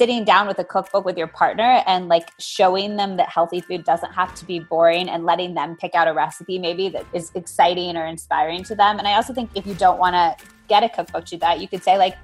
[0.00, 3.84] sitting down with a cookbook with your partner and like showing them that healthy food
[3.84, 7.30] doesn't have to be boring and letting them pick out a recipe maybe that is
[7.34, 8.98] exciting or inspiring to them.
[8.98, 11.68] And I also think if you don't want to get a cookbook to that, you
[11.68, 12.16] could say like,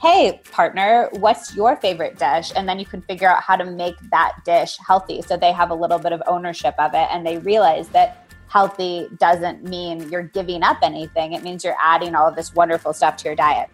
[0.00, 2.52] hey, partner, what's your favorite dish?
[2.54, 5.20] And then you can figure out how to make that dish healthy.
[5.20, 9.08] So they have a little bit of ownership of it and they realize that healthy
[9.18, 11.32] doesn't mean you're giving up anything.
[11.32, 13.70] It means you're adding all of this wonderful stuff to your diet.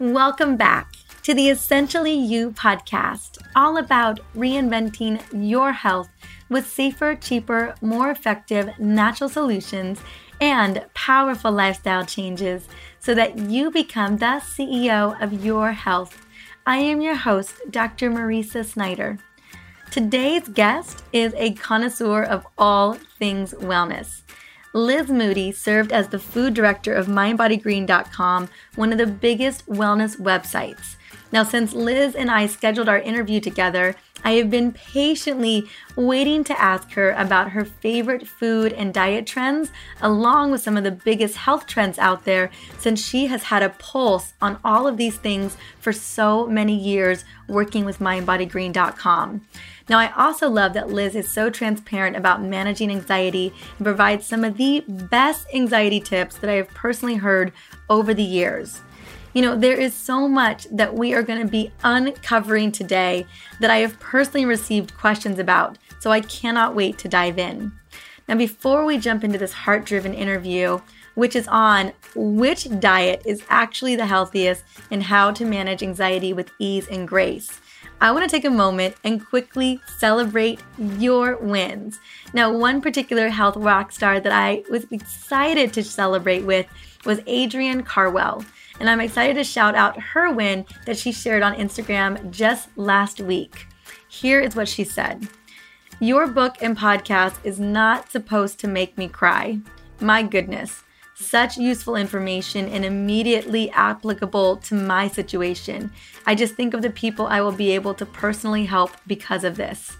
[0.00, 0.96] Welcome back
[1.28, 6.08] to the Essentially You podcast, all about reinventing your health
[6.48, 10.00] with safer, cheaper, more effective natural solutions
[10.40, 12.66] and powerful lifestyle changes
[12.98, 16.26] so that you become the CEO of your health.
[16.66, 18.10] I am your host, Dr.
[18.10, 19.18] Mariza Snyder.
[19.90, 24.22] Today's guest is a connoisseur of all things wellness.
[24.72, 30.94] Liz Moody served as the food director of MindBodyGreen.com, one of the biggest wellness websites.
[31.30, 36.60] Now, since Liz and I scheduled our interview together, I have been patiently waiting to
[36.60, 41.36] ask her about her favorite food and diet trends, along with some of the biggest
[41.36, 45.56] health trends out there, since she has had a pulse on all of these things
[45.78, 49.46] for so many years working with mindbodygreen.com.
[49.88, 54.44] Now, I also love that Liz is so transparent about managing anxiety and provides some
[54.44, 57.52] of the best anxiety tips that I have personally heard
[57.88, 58.80] over the years.
[59.38, 63.24] You know, there is so much that we are going to be uncovering today
[63.60, 67.70] that I have personally received questions about, so I cannot wait to dive in.
[68.26, 70.80] Now, before we jump into this heart driven interview,
[71.14, 76.50] which is on which diet is actually the healthiest and how to manage anxiety with
[76.58, 77.60] ease and grace.
[78.00, 80.60] I want to take a moment and quickly celebrate
[80.98, 82.00] your wins.
[82.32, 86.66] Now, one particular health rock star that I was excited to celebrate with
[87.04, 88.44] was Adrienne Carwell
[88.80, 93.20] and I'm excited to shout out her win that she shared on Instagram just last
[93.20, 93.66] week.
[94.08, 95.28] Here is what she said
[96.00, 99.58] Your book and podcast is not supposed to make me cry.
[100.00, 100.84] My goodness,
[101.14, 105.90] such useful information and immediately applicable to my situation.
[106.26, 109.56] I just think of the people I will be able to personally help because of
[109.56, 109.96] this.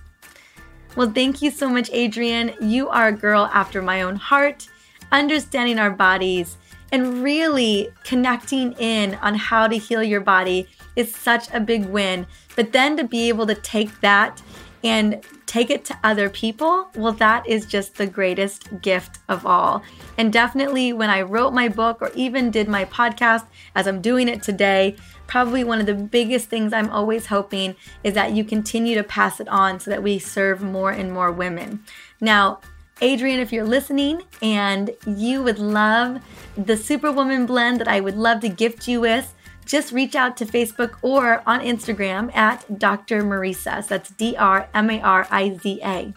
[0.94, 2.54] Well, thank you so much, Adrienne.
[2.60, 4.68] You are a girl after my own heart,
[5.10, 6.56] understanding our bodies
[6.92, 10.66] and really connecting in on how to heal your body
[10.96, 12.26] is such a big win.
[12.56, 14.42] But then to be able to take that
[14.84, 19.82] and take it to other people, well, that is just the greatest gift of all.
[20.16, 24.28] And definitely when I wrote my book or even did my podcast as I'm doing
[24.28, 28.94] it today, probably one of the biggest things I'm always hoping is that you continue
[28.94, 31.82] to pass it on so that we serve more and more women.
[32.20, 32.60] Now,
[33.00, 36.20] Adrienne, if you're listening and you would love
[36.58, 39.32] the Superwoman blend that I would love to gift you with,
[39.64, 43.22] just reach out to Facebook or on Instagram at Dr.
[43.22, 43.86] Mariza.
[43.86, 46.12] That's D R M A R I Z A.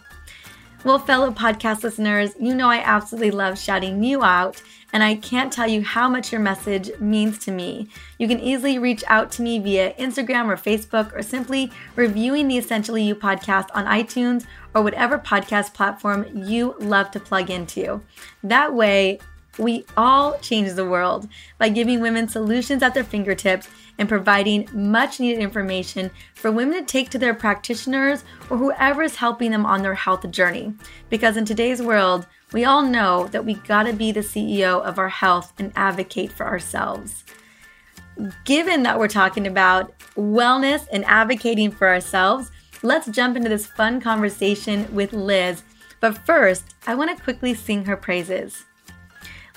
[0.84, 4.60] Well, fellow podcast listeners, you know I absolutely love shouting you out,
[4.92, 7.88] and I can't tell you how much your message means to me.
[8.18, 12.58] You can easily reach out to me via Instagram or Facebook, or simply reviewing the
[12.58, 18.02] Essentially You podcast on iTunes or whatever podcast platform you love to plug into.
[18.42, 19.20] That way,
[19.58, 23.68] we all change the world by giving women solutions at their fingertips
[23.98, 29.16] and providing much needed information for women to take to their practitioners or whoever is
[29.16, 30.72] helping them on their health journey.
[31.10, 35.10] Because in today's world, we all know that we gotta be the CEO of our
[35.10, 37.24] health and advocate for ourselves.
[38.44, 42.50] Given that we're talking about wellness and advocating for ourselves,
[42.82, 45.62] let's jump into this fun conversation with Liz.
[46.00, 48.64] But first, I want to quickly sing her praises.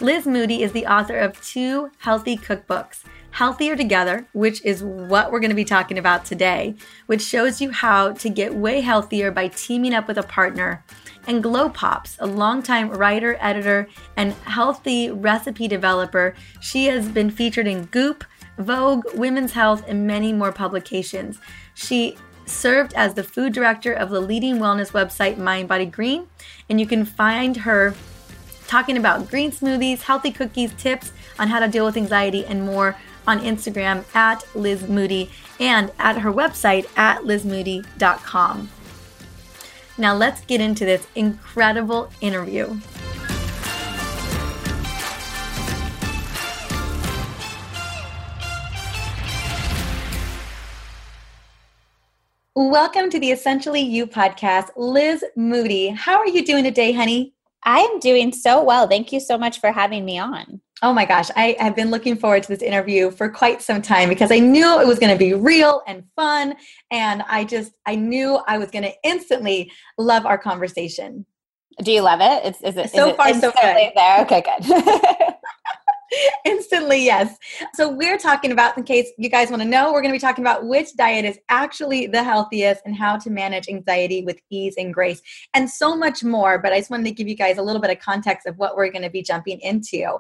[0.02, 5.40] Liz Moody is the author of two healthy cookbooks Healthier Together, which is what we're
[5.40, 6.76] going to be talking about today,
[7.06, 10.84] which shows you how to get way healthier by teaming up with a partner,
[11.28, 16.36] and Glow Pops, a longtime writer, editor, and healthy recipe developer.
[16.60, 18.26] She has been featured in Goop,
[18.58, 21.40] Vogue, Women's Health, and many more publications.
[21.74, 26.28] She served as the food director of the leading wellness website Mind Body Green,
[26.70, 27.96] and you can find her
[28.68, 32.96] talking about green smoothies, healthy cookies, tips on how to deal with anxiety, and more
[33.28, 35.30] on Instagram at Liz Moody
[35.60, 38.70] and at her website at lizmoody.com.
[39.98, 42.78] Now let's get into this incredible interview.
[52.58, 55.90] Welcome to the Essentially You podcast, Liz Moody.
[55.90, 57.35] How are you doing today, honey?
[57.66, 58.88] I am doing so well.
[58.88, 60.62] Thank you so much for having me on.
[60.82, 64.10] Oh my gosh, I have been looking forward to this interview for quite some time
[64.10, 66.56] because I knew it was going to be real and fun.
[66.92, 71.26] And I just, I knew I was going to instantly love our conversation.
[71.84, 72.46] Do you love it?
[72.46, 73.92] It's, is it so is far it so good?
[73.96, 75.16] There, okay, good.
[76.46, 77.38] Instantly, yes.
[77.74, 80.20] So, we're talking about, in case you guys want to know, we're going to be
[80.20, 84.76] talking about which diet is actually the healthiest and how to manage anxiety with ease
[84.78, 85.22] and grace,
[85.54, 86.60] and so much more.
[86.60, 88.76] But I just wanted to give you guys a little bit of context of what
[88.76, 90.18] we're going to be jumping into.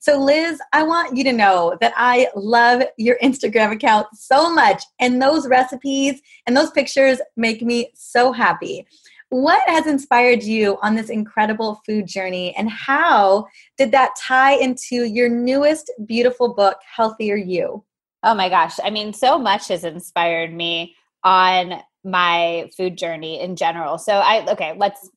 [0.00, 4.82] So, Liz, I want you to know that I love your Instagram account so much,
[5.00, 8.86] and those recipes and those pictures make me so happy.
[9.32, 13.46] What has inspired you on this incredible food journey, and how
[13.78, 17.82] did that tie into your newest beautiful book, Healthier You?
[18.22, 18.78] Oh my gosh.
[18.84, 20.94] I mean, so much has inspired me
[21.24, 23.96] on my food journey in general.
[23.96, 25.08] So I okay, let's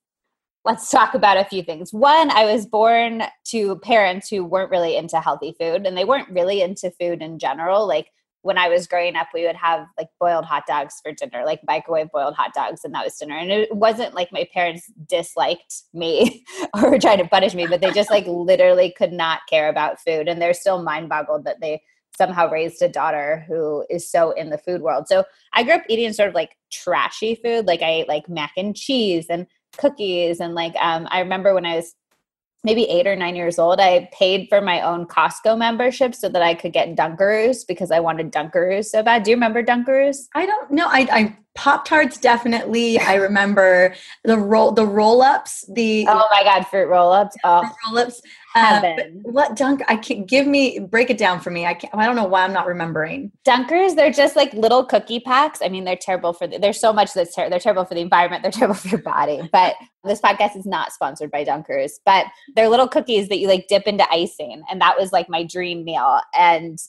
[0.64, 1.92] let's talk about a few things.
[1.92, 6.30] One, I was born to parents who weren't really into healthy food and they weren't
[6.30, 7.86] really into food in general.
[7.86, 8.08] Like
[8.46, 11.62] when I was growing up, we would have like boiled hot dogs for dinner, like
[11.68, 13.36] microwave boiled hot dogs, and that was dinner.
[13.36, 16.46] And it wasn't like my parents disliked me
[16.76, 20.00] or were trying to punish me, but they just like literally could not care about
[20.00, 20.28] food.
[20.28, 21.82] And they're still mind boggled that they
[22.16, 25.08] somehow raised a daughter who is so in the food world.
[25.08, 27.66] So I grew up eating sort of like trashy food.
[27.66, 30.40] Like I ate like mac and cheese and cookies.
[30.40, 31.96] And like um, I remember when I was
[32.66, 36.42] maybe eight or nine years old, I paid for my own Costco membership so that
[36.42, 39.24] I could get Dunkaroos because I wanted Dunkaroos so bad.
[39.24, 40.28] Do you remember Dunkaroos?
[40.34, 40.88] I don't know.
[40.88, 43.00] I, I Pop Tarts definitely.
[43.00, 45.64] I remember the roll the roll ups.
[45.72, 47.38] The oh my god, fruit roll ups.
[47.46, 48.22] Oh, roll ups.
[48.56, 49.82] Uh, what dunk?
[49.90, 51.66] I can't give me break it down for me.
[51.66, 51.94] I can't.
[51.94, 53.34] I don't know why I'm not remembering.
[53.46, 55.60] Dunkers, they're just like little cookie packs.
[55.62, 56.48] I mean, they're terrible for.
[56.48, 58.44] The, there's so much that's ter- they're terrible for the environment.
[58.44, 59.50] They're terrible for your body.
[59.52, 59.76] But
[60.06, 61.94] this podcast is not sponsored by Dunkers.
[62.06, 65.44] But they're little cookies that you like dip into icing, and that was like my
[65.44, 66.22] dream meal.
[66.34, 66.80] And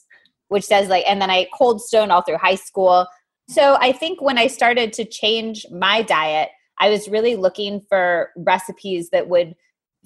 [0.47, 3.07] which says like, and then I cold stone all through high school.
[3.49, 6.49] So I think when I started to change my diet,
[6.79, 9.55] I was really looking for recipes that would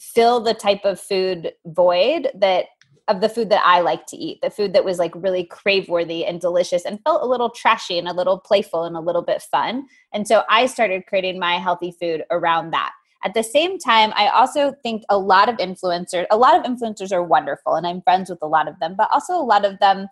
[0.01, 2.65] fill the type of food void that
[3.07, 5.89] of the food that I like to eat, the food that was like really crave
[5.89, 9.21] worthy and delicious and felt a little trashy and a little playful and a little
[9.21, 9.85] bit fun.
[10.13, 12.91] And so I started creating my healthy food around that.
[13.23, 17.11] At the same time, I also think a lot of influencers, a lot of influencers
[17.11, 19.77] are wonderful and I'm friends with a lot of them, but also a lot of
[19.79, 20.07] them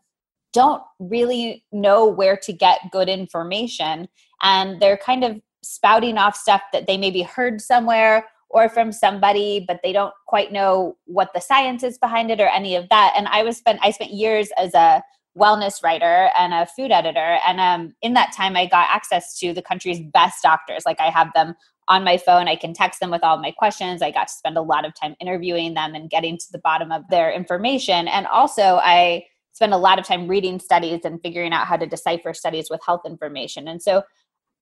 [0.54, 4.08] don't really know where to get good information
[4.42, 9.64] and they're kind of spouting off stuff that they maybe heard somewhere or from somebody
[9.68, 13.14] but they don't quite know what the science is behind it or any of that.
[13.16, 15.02] And i was spent i spent years as a
[15.38, 17.38] wellness writer and a food editor.
[17.48, 20.84] And um, in that time i got access to the country's best doctors.
[20.86, 21.56] Like i have them
[21.88, 22.48] on my phone.
[22.48, 24.04] I can text them with all my questions.
[24.04, 26.92] I got to spend a lot of time interviewing them and getting to the bottom
[26.92, 28.08] of their information.
[28.08, 29.24] And also i
[29.60, 32.80] spend a lot of time reading studies and figuring out how to decipher studies with
[32.86, 33.68] health information.
[33.68, 34.04] And so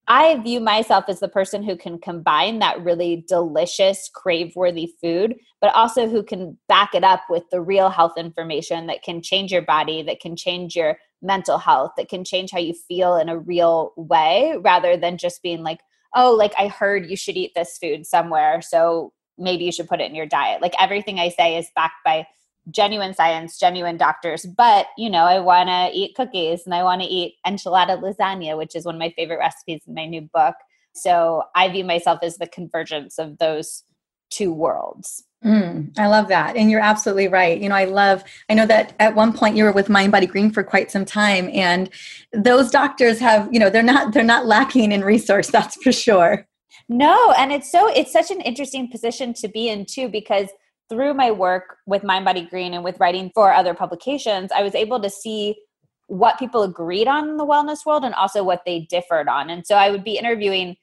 [0.07, 5.35] I view myself as the person who can combine that really delicious, crave worthy food,
[5.59, 9.51] but also who can back it up with the real health information that can change
[9.51, 13.27] your body, that can change your mental health, that can change how you feel in
[13.27, 15.79] a real way rather than just being like,
[16.15, 18.61] oh, like I heard you should eat this food somewhere.
[18.61, 20.61] So maybe you should put it in your diet.
[20.61, 22.27] Like everything I say is backed by
[22.71, 24.45] genuine science, genuine doctors.
[24.45, 28.57] But, you know, I want to eat cookies and I want to eat enchilada lasagna,
[28.57, 30.55] which is one of my favorite recipes in my new book.
[30.93, 33.83] So I view myself as the convergence of those
[34.29, 35.23] two worlds.
[35.45, 36.55] Mm, I love that.
[36.55, 37.61] And you're absolutely right.
[37.61, 40.25] You know, I love, I know that at one point you were with Mind Body
[40.25, 41.89] Green for quite some time and
[42.33, 45.47] those doctors have, you know, they're not, they're not lacking in resource.
[45.51, 46.47] That's for sure.
[46.89, 47.31] No.
[47.37, 50.49] And it's so, it's such an interesting position to be in too, because
[50.89, 54.75] through my work with Mind Body Green and with writing for other publications, I was
[54.75, 55.55] able to see
[56.07, 59.49] what people agreed on in the wellness world and also what they differed on.
[59.49, 60.77] And so I would be interviewing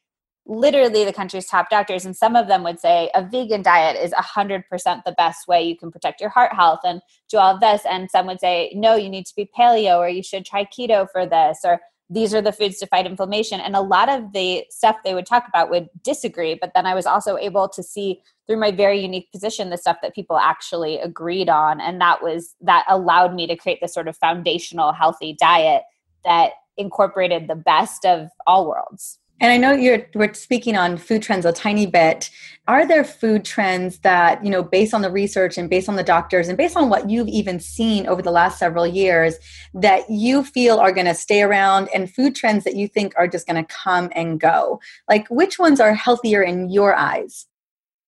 [0.47, 4.13] literally the country's top doctors, and some of them would say a vegan diet is
[4.13, 4.65] 100%
[5.05, 7.83] the best way you can protect your heart health and do all of this.
[7.89, 11.09] And some would say, no, you need to be paleo or you should try keto
[11.11, 11.81] for this or
[12.11, 13.61] these are the foods to fight inflammation.
[13.61, 16.55] And a lot of the stuff they would talk about would disagree.
[16.55, 19.97] But then I was also able to see through my very unique position the stuff
[20.03, 21.81] that people actually agreed on.
[21.81, 25.83] And that was that allowed me to create this sort of foundational healthy diet
[26.25, 29.19] that incorporated the best of all worlds.
[29.45, 32.31] And I know you're we're speaking on food trends a tiny bit.
[32.67, 36.03] Are there food trends that, you know, based on the research and based on the
[36.03, 39.35] doctors and based on what you've even seen over the last several years
[39.75, 43.29] that you feel are going to stay around and food trends that you think are
[43.29, 44.81] just going to come and go?
[45.11, 47.45] Like which ones are healthier in your eyes?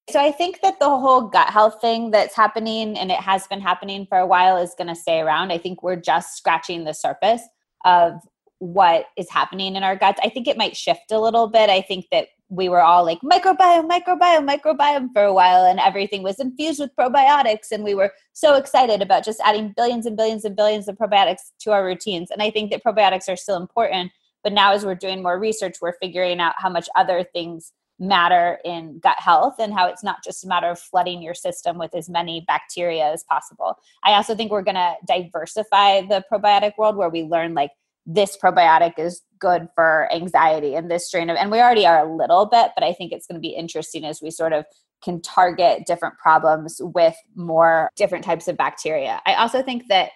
[0.09, 3.61] So I think that the whole gut health thing that's happening and it has been
[3.61, 5.53] happening for a while is going to stay around.
[5.53, 7.43] I think we're just scratching the surface
[7.85, 8.23] of
[8.59, 10.21] what is happening in our guts.
[10.23, 11.69] I think it might shift a little bit.
[11.69, 16.23] I think that we were all like microbiome, microbiome, microbiome for a while, and everything
[16.23, 17.73] was infused with probiotics.
[17.73, 21.51] And we were so excited about just adding billions and billions and billions of probiotics
[21.61, 22.31] to our routines.
[22.31, 24.13] And I think that probiotics are still important.
[24.45, 28.59] But now, as we're doing more research, we're figuring out how much other things matter
[28.65, 31.95] in gut health and how it's not just a matter of flooding your system with
[31.95, 33.75] as many bacteria as possible.
[34.05, 37.71] I also think we're going to diversify the probiotic world where we learn like
[38.07, 42.17] this probiotic is good for anxiety and this strain of and we already are a
[42.17, 44.65] little bit but i think it's going to be interesting as we sort of
[45.03, 49.21] can target different problems with more different types of bacteria.
[49.27, 50.11] I also think that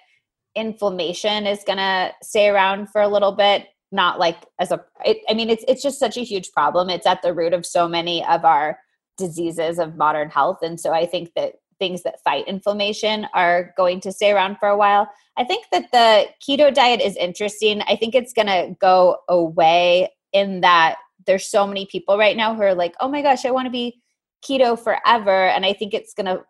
[0.55, 5.19] inflammation is going to stay around for a little bit not like as a it,
[5.29, 6.89] i mean it's it's just such a huge problem.
[6.91, 8.79] It's at the root of so many of our
[9.17, 10.59] diseases of modern health.
[10.63, 14.69] And so i think that things that fight inflammation are going to stay around for
[14.69, 15.11] a while.
[15.37, 17.83] I think that the keto diet is interesting.
[17.89, 20.97] I think it's going to go away in that
[21.27, 23.71] there's so many people right now who are like oh my gosh i want to
[23.71, 24.01] be
[24.49, 25.49] keto forever.
[25.49, 26.45] And i think it's going to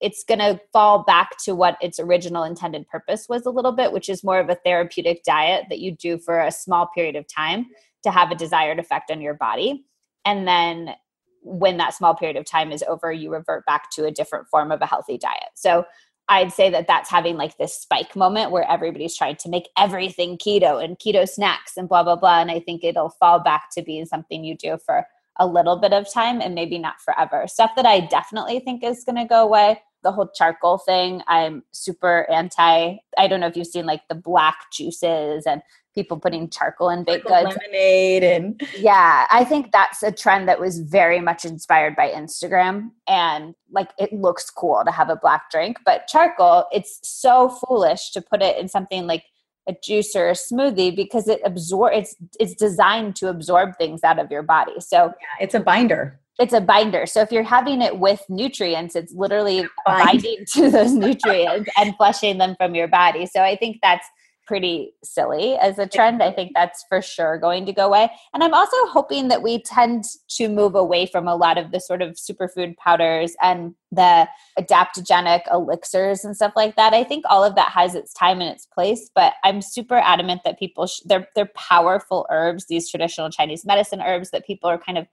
[0.00, 3.92] it's going to fall back to what its original intended purpose was a little bit,
[3.92, 7.26] which is more of a therapeutic diet that you do for a small period of
[7.28, 7.66] time
[8.02, 9.84] to have a desired effect on your body.
[10.24, 10.94] And then
[11.42, 14.70] when that small period of time is over, you revert back to a different form
[14.72, 15.50] of a healthy diet.
[15.54, 15.84] So
[16.28, 20.38] I'd say that that's having like this spike moment where everybody's trying to make everything
[20.38, 22.40] keto and keto snacks and blah, blah, blah.
[22.40, 25.06] And I think it'll fall back to being something you do for
[25.38, 27.46] a little bit of time and maybe not forever.
[27.48, 31.62] Stuff that I definitely think is going to go away the whole charcoal thing i'm
[31.72, 36.48] super anti i don't know if you've seen like the black juices and people putting
[36.48, 37.56] charcoal in baked goods.
[37.56, 42.90] lemonade and yeah i think that's a trend that was very much inspired by instagram
[43.08, 48.10] and like it looks cool to have a black drink but charcoal it's so foolish
[48.10, 49.24] to put it in something like
[49.68, 54.18] a juice or a smoothie because it absorb it's it's designed to absorb things out
[54.18, 54.78] of your body.
[54.80, 57.06] So yeah, it's a binder it's a binder.
[57.06, 60.04] So if you're having it with nutrients, it's literally Bind.
[60.06, 63.26] binding to those nutrients and flushing them from your body.
[63.26, 64.06] So I think that's
[64.50, 66.20] pretty silly as a trend.
[66.20, 68.10] I think that's for sure going to go away.
[68.34, 71.78] And I'm also hoping that we tend to move away from a lot of the
[71.78, 76.92] sort of superfood powders and the adaptogenic elixirs and stuff like that.
[76.92, 80.40] I think all of that has its time and its place, but I'm super adamant
[80.44, 84.78] that people sh- they're they're powerful herbs, these traditional Chinese medicine herbs that people are
[84.78, 85.06] kind of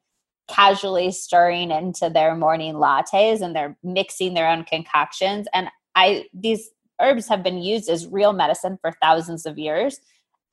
[0.47, 5.47] casually stirring into their morning lattes and they're mixing their own concoctions.
[5.53, 9.99] And i these herbs have been used as real medicine for thousands of years.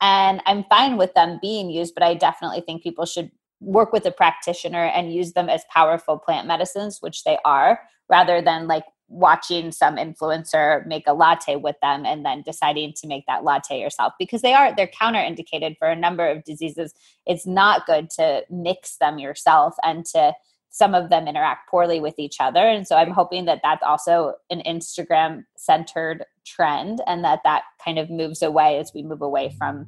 [0.01, 4.05] And i'm fine with them being used but i definitely think people should work with
[4.05, 8.83] a practitioner and use them as powerful plant medicines which they are rather than like
[9.07, 13.79] watching some influencer make a latte with them and then deciding to make that latte
[13.79, 16.93] yourself because they are they're counterindicated for a number of diseases.
[17.25, 20.33] It's not good to mix them yourself and to
[20.69, 22.59] some of them interact poorly with each other.
[22.59, 27.99] And so i'm hoping that that's also an instagram centered trend and that that kind
[27.99, 29.87] of moves away as we move away from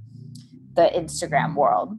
[0.76, 1.98] the instagram world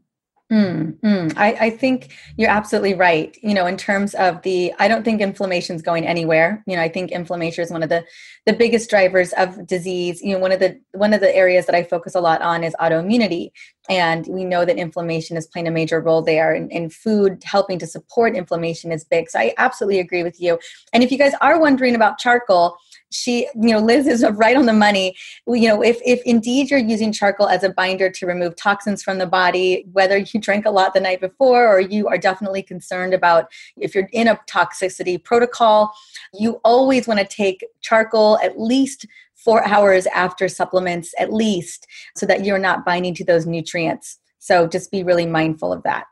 [0.51, 1.33] Mm, mm.
[1.37, 3.37] I, I, think you're absolutely right.
[3.43, 6.65] You know, in terms of the, I don't think inflammation is going anywhere.
[6.67, 8.03] You know, I think inflammation is one of the
[8.47, 10.23] the biggest drivers of disease.
[10.23, 12.65] You know, one of the one of the areas that I focus a lot on
[12.65, 13.51] is autoimmunity,
[13.89, 16.55] and we know that inflammation is playing a major role there.
[16.55, 19.31] And, and food helping to support inflammation is big.
[19.31, 20.59] So I absolutely agree with you.
[20.93, 22.77] And if you guys are wondering about charcoal,
[23.11, 25.17] she you know liz is right on the money
[25.47, 29.19] you know if if indeed you're using charcoal as a binder to remove toxins from
[29.19, 33.15] the body whether you drank a lot the night before or you are definitely concerned
[33.15, 35.93] about if you're in a toxicity protocol
[36.35, 39.07] you always want to take charcoal at least
[39.45, 44.67] four hours after supplements at least so that you're not binding to those nutrients so
[44.67, 46.07] just be really mindful of that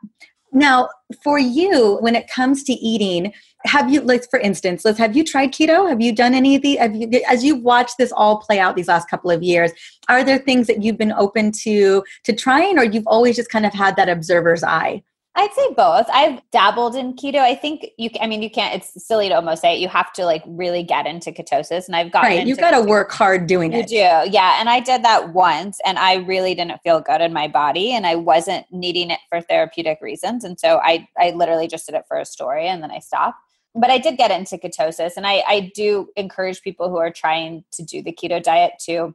[0.53, 0.89] now,
[1.23, 3.33] for you, when it comes to eating,
[3.65, 5.89] have you, like for instance, let's have you tried keto?
[5.89, 6.77] Have you done any of the?
[6.77, 9.71] Have you, as you've watched this all play out these last couple of years,
[10.07, 13.65] are there things that you've been open to to trying, or you've always just kind
[13.65, 15.03] of had that observer's eye?
[15.37, 16.07] I'd say both.
[16.11, 17.37] I've dabbled in keto.
[17.37, 18.09] I think you.
[18.19, 18.73] I mean, you can't.
[18.73, 19.79] It's silly to almost say it.
[19.79, 22.31] You have to like really get into ketosis, and I've gotten.
[22.31, 23.91] Right, you got to work hard doing you it.
[23.91, 24.59] You do, yeah.
[24.59, 28.07] And I did that once, and I really didn't feel good in my body, and
[28.07, 32.05] I wasn't needing it for therapeutic reasons, and so I, I literally just did it
[32.07, 33.37] for a story, and then I stopped.
[33.75, 37.63] But I did get into ketosis, and I, I do encourage people who are trying
[37.73, 39.13] to do the keto diet to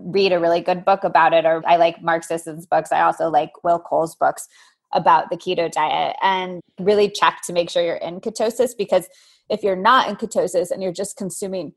[0.00, 1.44] read a really good book about it.
[1.44, 2.92] Or I like Mark Sisson's books.
[2.92, 4.48] I also like Will Cole's books
[4.92, 9.06] about the keto diet and really check to make sure you're in ketosis because
[9.50, 11.72] if you're not in ketosis and you're just consuming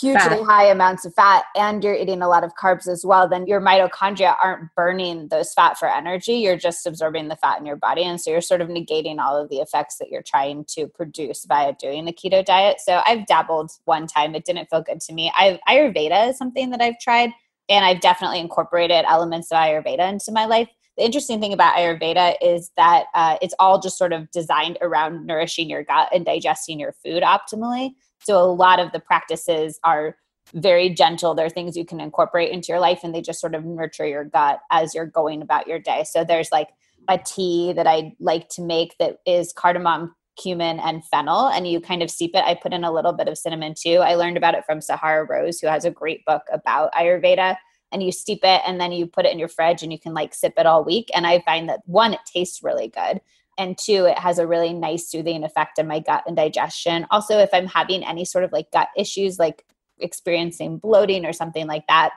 [0.00, 0.44] hugely fat.
[0.44, 3.60] high amounts of fat and you're eating a lot of carbs as well, then your
[3.60, 6.34] mitochondria aren't burning those fat for energy.
[6.34, 8.04] You're just absorbing the fat in your body.
[8.04, 11.44] And so you're sort of negating all of the effects that you're trying to produce
[11.46, 12.80] via doing the keto diet.
[12.80, 15.32] So I've dabbled one time, it didn't feel good to me.
[15.36, 17.30] I've, Ayurveda is something that I've tried,
[17.68, 22.34] and I've definitely incorporated elements of Ayurveda into my life the interesting thing about Ayurveda
[22.42, 26.80] is that uh, it's all just sort of designed around nourishing your gut and digesting
[26.80, 27.92] your food optimally.
[28.18, 30.16] So a lot of the practices are
[30.54, 31.34] very gentle.
[31.34, 34.24] They're things you can incorporate into your life and they just sort of nurture your
[34.24, 36.02] gut as you're going about your day.
[36.02, 36.68] So there's like
[37.06, 41.80] a tea that I like to make that is cardamom, cumin, and fennel, and you
[41.80, 42.44] kind of steep it.
[42.44, 43.98] I put in a little bit of cinnamon too.
[43.98, 47.56] I learned about it from Sahara Rose, who has a great book about Ayurveda
[47.92, 50.14] and you steep it and then you put it in your fridge and you can
[50.14, 51.10] like sip it all week.
[51.14, 53.20] And I find that one, it tastes really good.
[53.56, 57.06] And two, it has a really nice soothing effect on my gut and digestion.
[57.10, 59.64] Also, if I'm having any sort of like gut issues, like
[59.98, 62.12] experiencing bloating or something like that,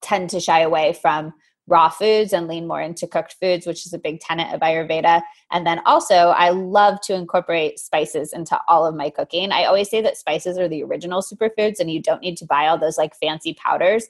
[0.00, 1.34] tend to shy away from
[1.68, 5.20] raw foods and lean more into cooked foods, which is a big tenet of Ayurveda.
[5.50, 9.50] And then also, I love to incorporate spices into all of my cooking.
[9.50, 12.68] I always say that spices are the original superfoods and you don't need to buy
[12.68, 14.06] all those like fancy powders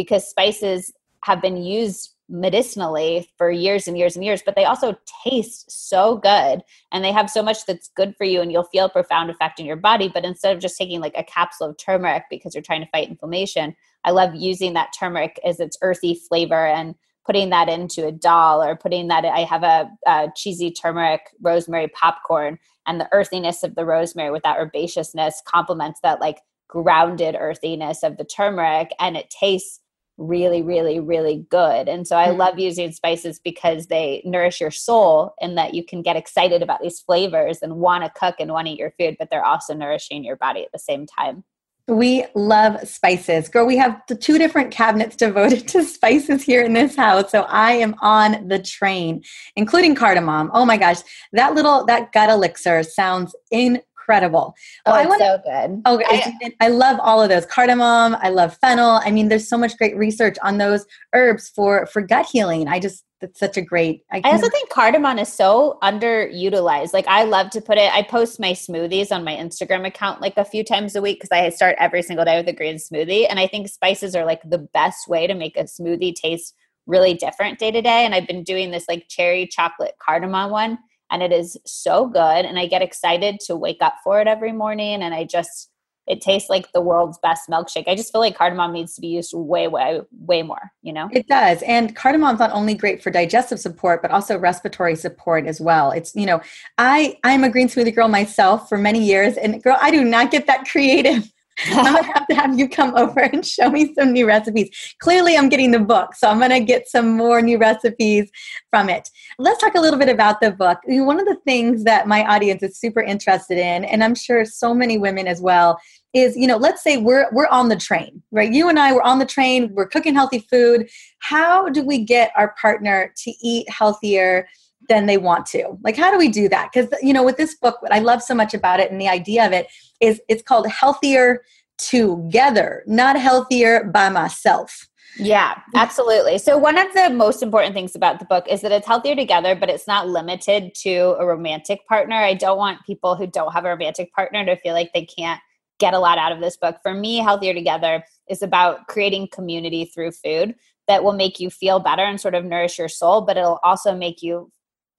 [0.00, 4.96] because spices have been used medicinally for years and years and years, but they also
[5.22, 8.86] taste so good and they have so much that's good for you and you'll feel
[8.86, 10.08] a profound effect in your body.
[10.08, 13.10] But instead of just taking like a capsule of turmeric because you're trying to fight
[13.10, 16.94] inflammation, I love using that turmeric as its earthy flavor and
[17.26, 21.88] putting that into a dal or putting that I have a, a cheesy turmeric rosemary
[21.88, 26.38] popcorn and the earthiness of the rosemary with that herbaceousness complements that like
[26.70, 29.79] grounded earthiness of the turmeric and it tastes
[30.20, 32.38] really really really good and so i mm-hmm.
[32.38, 36.80] love using spices because they nourish your soul and that you can get excited about
[36.82, 39.72] these flavors and want to cook and want to eat your food but they're also
[39.72, 41.42] nourishing your body at the same time
[41.90, 43.48] we love spices.
[43.48, 47.30] Girl, we have the two different cabinets devoted to spices here in this house.
[47.30, 49.22] So I am on the train,
[49.56, 50.50] including cardamom.
[50.54, 50.98] Oh my gosh,
[51.32, 54.54] that little that gut elixir sounds in incredible.
[54.86, 55.82] Oh, well, wanna, so good.
[55.84, 57.46] Oh, I, I, love all of those.
[57.46, 58.16] Cardamom.
[58.20, 59.00] I love fennel.
[59.04, 62.68] I mean, there's so much great research on those herbs for for gut healing.
[62.68, 64.02] I just that's such a great.
[64.10, 66.94] I, I also think cardamom is so underutilized.
[66.94, 67.92] Like I love to put it.
[67.92, 71.30] I post my smoothies on my Instagram account like a few times a week because
[71.30, 74.40] I start every single day with a green smoothie, and I think spices are like
[74.48, 76.54] the best way to make a smoothie taste
[76.86, 78.04] really different day to day.
[78.04, 80.78] And I've been doing this like cherry chocolate cardamom one
[81.10, 84.52] and it is so good and i get excited to wake up for it every
[84.52, 85.70] morning and i just
[86.10, 87.86] it tastes like the world's best milkshake.
[87.86, 91.08] I just feel like cardamom needs to be used way way way more you know?
[91.12, 95.60] It does and cardamom's not only great for digestive support but also respiratory support as
[95.60, 95.92] well.
[95.92, 96.40] It's you know
[96.78, 100.30] i i'm a green smoothie girl myself for many years and girl i do not
[100.30, 101.30] get that creative
[101.66, 104.70] I'm gonna have to have you come over and show me some new recipes.
[105.00, 108.30] Clearly, I'm getting the book, so I'm gonna get some more new recipes
[108.70, 109.08] from it.
[109.38, 110.78] Let's talk a little bit about the book.
[110.86, 114.74] One of the things that my audience is super interested in, and I'm sure so
[114.74, 115.78] many women as well,
[116.14, 119.02] is you know let's say we're we're on the train right you and i we're
[119.02, 120.88] on the train we're cooking healthy food
[121.20, 124.48] how do we get our partner to eat healthier
[124.90, 127.54] than they want to like how do we do that because you know with this
[127.54, 129.68] book what i love so much about it and the idea of it
[130.00, 131.42] is it's called healthier
[131.78, 136.38] together not healthier by myself yeah, absolutely.
[136.38, 139.56] So, one of the most important things about the book is that it's healthier together,
[139.56, 142.14] but it's not limited to a romantic partner.
[142.14, 145.40] I don't want people who don't have a romantic partner to feel like they can't
[145.80, 146.76] get a lot out of this book.
[146.84, 150.54] For me, Healthier Together is about creating community through food
[150.86, 153.96] that will make you feel better and sort of nourish your soul, but it'll also
[153.96, 154.52] make you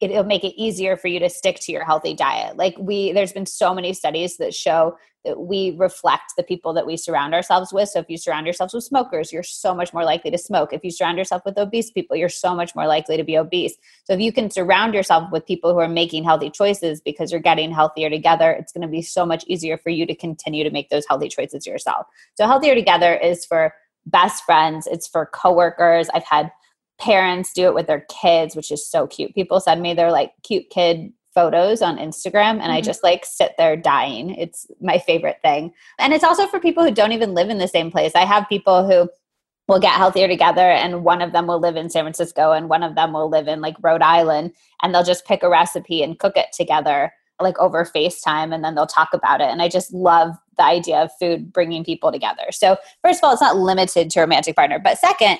[0.10, 2.58] it'll make it easier for you to stick to your healthy diet.
[2.58, 6.86] Like we there's been so many studies that show that we reflect the people that
[6.86, 7.90] we surround ourselves with.
[7.90, 10.74] So if you surround yourselves with smokers, you're so much more likely to smoke.
[10.74, 13.76] If you surround yourself with obese people, you're so much more likely to be obese.
[14.06, 17.40] So if you can surround yourself with people who are making healthy choices because you're
[17.40, 20.72] getting healthier together, it's going to be so much easier for you to continue to
[20.72, 22.08] make those healthy choices yourself.
[22.36, 23.74] So healthier together is for
[24.08, 26.10] best friends, it's for coworkers.
[26.16, 26.52] I've had
[27.02, 29.34] parents do it with their kids, which is so cute.
[29.34, 32.72] People send me their like cute kid photos on Instagram and mm-hmm.
[32.72, 34.36] I just like sit there dying.
[34.36, 35.74] It's my favorite thing.
[35.98, 38.12] And it's also for people who don't even live in the same place.
[38.14, 39.10] I have people who
[39.68, 42.84] will get healthier together and one of them will live in San Francisco and one
[42.84, 44.52] of them will live in like Rhode Island
[44.84, 48.76] and they'll just pick a recipe and cook it together like over FaceTime and then
[48.76, 49.48] they'll talk about it.
[49.48, 52.52] And I just love the idea of food bringing people together.
[52.52, 55.40] So, first of all, it's not limited to romantic partner, but second,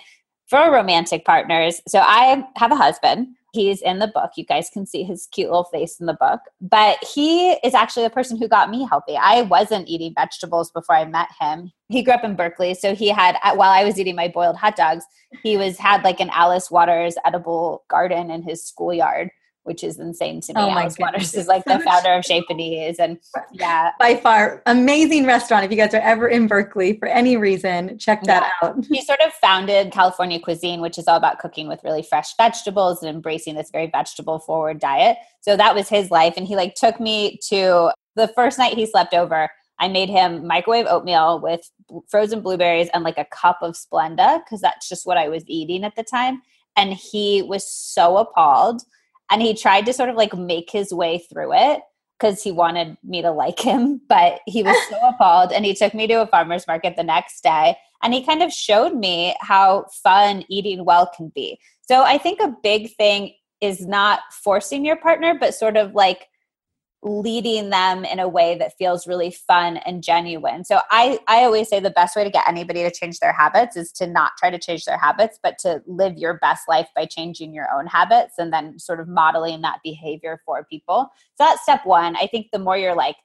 [0.52, 3.30] for romantic partners, so I have a husband.
[3.54, 4.32] He's in the book.
[4.36, 6.42] You guys can see his cute little face in the book.
[6.60, 9.16] But he is actually the person who got me healthy.
[9.16, 11.72] I wasn't eating vegetables before I met him.
[11.88, 14.76] He grew up in Berkeley, so he had while I was eating my boiled hot
[14.76, 15.06] dogs,
[15.42, 19.32] he was had like an Alice Waters edible garden in his schoolyard
[19.64, 20.62] which is insane to me.
[20.62, 22.98] Oh my Alice Waters is like the founder of Chez Panisse.
[23.00, 23.20] And
[23.52, 23.92] yeah.
[24.00, 25.64] By far, amazing restaurant.
[25.66, 28.70] If you guys are ever in Berkeley for any reason, check that yeah.
[28.70, 28.86] out.
[28.86, 33.04] He sort of founded California Cuisine, which is all about cooking with really fresh vegetables
[33.04, 35.18] and embracing this very vegetable forward diet.
[35.42, 36.34] So that was his life.
[36.38, 39.50] And he like took me to the first night he slept over.
[39.80, 41.70] I made him microwave oatmeal with
[42.08, 45.84] frozen blueberries and like a cup of Splenda because that's just what I was eating
[45.84, 46.42] at the time.
[46.76, 48.84] And he was so appalled
[49.32, 51.82] and he tried to sort of like make his way through it
[52.20, 55.94] because he wanted me to like him but he was so appalled and he took
[55.94, 59.86] me to a farmer's market the next day and he kind of showed me how
[60.04, 61.60] fun eating well can be.
[61.82, 66.28] So i think a big thing is not forcing your partner but sort of like
[67.04, 70.64] leading them in a way that feels really fun and genuine.
[70.64, 73.76] So I I always say the best way to get anybody to change their habits
[73.76, 77.06] is to not try to change their habits but to live your best life by
[77.06, 81.10] changing your own habits and then sort of modeling that behavior for people.
[81.36, 82.16] So that's step 1.
[82.18, 83.16] I think the more you're like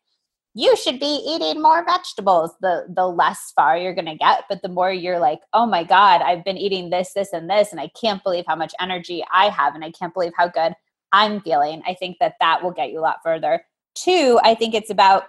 [0.58, 4.62] you should be eating more vegetables the the less far you're going to get but
[4.62, 7.80] the more you're like oh my god i've been eating this this and this and
[7.80, 10.72] i can't believe how much energy i have and i can't believe how good
[11.12, 11.82] I'm feeling.
[11.86, 13.64] I think that that will get you a lot further.
[13.94, 15.24] Two, I think it's about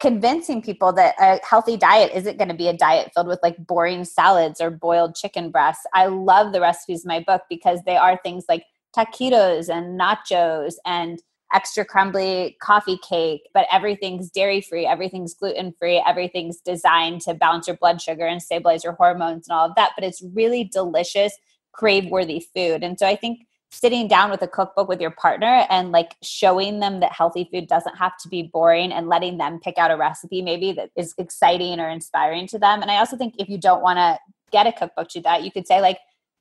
[0.00, 3.56] convincing people that a healthy diet isn't going to be a diet filled with like
[3.66, 5.86] boring salads or boiled chicken breasts.
[5.94, 8.64] I love the recipes in my book because they are things like
[8.96, 11.22] taquitos and nachos and
[11.54, 17.66] extra crumbly coffee cake, but everything's dairy free, everything's gluten free, everything's designed to balance
[17.66, 19.92] your blood sugar and stabilize your hormones and all of that.
[19.96, 21.32] But it's really delicious,
[21.72, 22.82] crave worthy food.
[22.82, 26.78] And so I think sitting down with a cookbook with your partner and like showing
[26.78, 29.96] them that healthy food doesn't have to be boring and letting them pick out a
[29.96, 32.82] recipe maybe that is exciting or inspiring to them.
[32.82, 34.18] And I also think if you don't want to
[34.52, 35.98] get a cookbook to that, you could say like,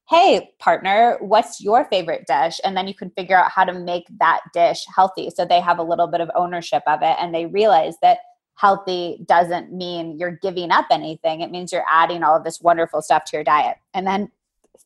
[0.09, 2.59] hey partner what's your favorite dish?
[2.65, 5.29] And then you can figure out how to make that dish healthy.
[5.29, 8.17] So they have a little bit of ownership of it and they realize that
[8.55, 11.39] healthy doesn't mean you're giving up anything.
[11.39, 13.77] It means you're adding all of this wonderful stuff to your diet.
[13.93, 14.31] And then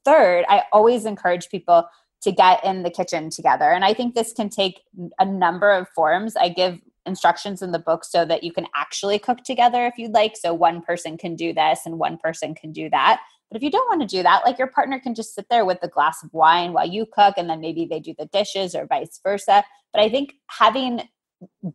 [0.04, 1.88] third i always encourage people
[2.26, 3.72] to get in the kitchen together.
[3.72, 4.82] And I think this can take
[5.20, 6.36] a number of forms.
[6.36, 10.12] I give instructions in the book so that you can actually cook together if you'd
[10.12, 10.36] like.
[10.36, 13.22] So one person can do this and one person can do that.
[13.52, 15.66] But if you don't want to do that, like your partner can just sit there
[15.66, 18.74] with a glass of wine while you cook and then maybe they do the dishes
[18.74, 19.64] or vice versa.
[19.94, 21.08] But I think having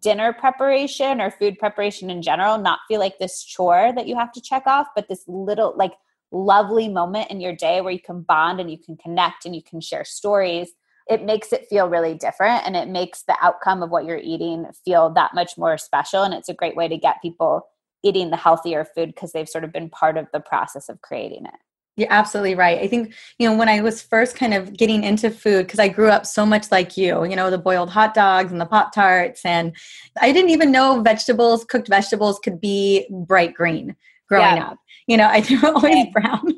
[0.02, 4.32] dinner preparation or food preparation in general not feel like this chore that you have
[4.32, 5.92] to check off, but this little like
[6.32, 9.62] lovely moment in your day where you can bond and you can connect and you
[9.62, 10.70] can share stories
[11.10, 14.64] it makes it feel really different and it makes the outcome of what you're eating
[14.84, 17.68] feel that much more special and it's a great way to get people
[18.02, 21.44] eating the healthier food because they've sort of been part of the process of creating
[21.44, 21.60] it
[21.96, 22.78] you're absolutely right.
[22.78, 25.88] I think, you know, when I was first kind of getting into food, because I
[25.88, 28.94] grew up so much like you, you know, the boiled hot dogs and the Pop
[28.94, 29.76] Tarts, and
[30.18, 33.96] I didn't even know vegetables, cooked vegetables could be bright green
[34.30, 34.68] growing yeah.
[34.68, 34.78] up.
[35.06, 36.54] You know, I were always brown.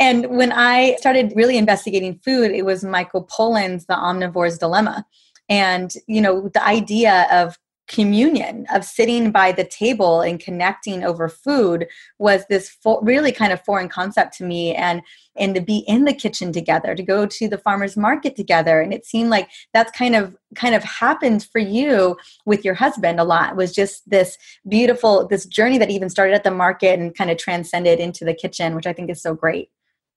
[0.00, 5.06] And when I started really investigating food, it was Michael Pollan's The Omnivore's Dilemma.
[5.48, 11.28] And, you know, the idea of communion of sitting by the table and connecting over
[11.28, 11.86] food
[12.18, 15.02] was this fo- really kind of foreign concept to me and
[15.36, 18.80] and to be in the kitchen together to go to the farmers market together.
[18.80, 22.16] And it seemed like that's kind of kind of happened for you
[22.46, 26.44] with your husband a lot was just this beautiful this journey that even started at
[26.44, 29.70] the market and kind of transcended into the kitchen which i think is so great.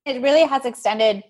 [0.05, 1.23] It really has extended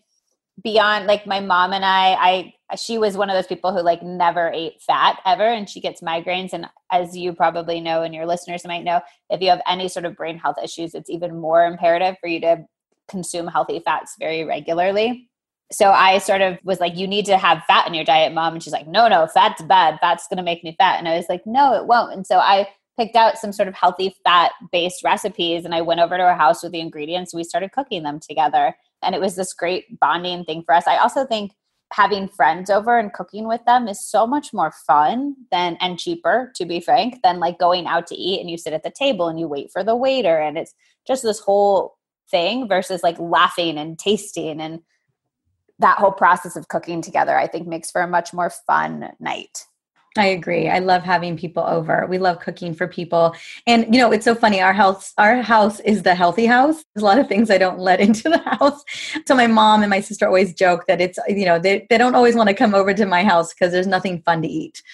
[0.64, 4.02] beyond like my mom and I, I she was one of those people who like
[4.02, 8.26] never ate fat ever and she gets migraines and as you probably know and your
[8.26, 11.66] listeners might know if you have any sort of brain health issues it's even more
[11.66, 12.66] imperative for you to
[13.08, 15.30] consume healthy fats very regularly.
[15.72, 18.54] So i sort of was like you need to have fat in your diet mom
[18.54, 20.00] and she's like no no fat's bad.
[20.02, 20.98] Fat's going to make me fat.
[20.98, 22.14] And i was like no it won't.
[22.14, 22.68] And so i
[22.98, 26.36] picked out some sort of healthy fat based recipes and i went over to her
[26.36, 30.00] house with the ingredients and we started cooking them together and it was this great
[30.00, 30.88] bonding thing for us.
[30.88, 31.52] I also think
[31.94, 36.52] having friends over and cooking with them is so much more fun than and cheaper
[36.56, 39.30] to be frank than like going out to eat and you sit at the table
[39.30, 40.38] and you wait for the waiter.
[40.38, 40.74] And it's
[41.06, 41.96] just this whole
[42.30, 44.60] thing versus like laughing and tasting.
[44.60, 44.82] And
[45.80, 49.66] that whole process of cooking together i think makes for a much more fun night
[50.18, 50.70] I agree.
[50.70, 52.06] I love having people over.
[52.08, 53.36] We love cooking for people.
[53.66, 54.62] And you know, it's so funny.
[54.62, 56.84] Our house our house is the healthy house.
[56.94, 58.84] There's a lot of things I don't let into the house.
[59.26, 62.16] So my mom and my sister always joke that it's you know, they, they don't
[62.16, 64.82] always want to come over to my house because there's nothing fun to eat.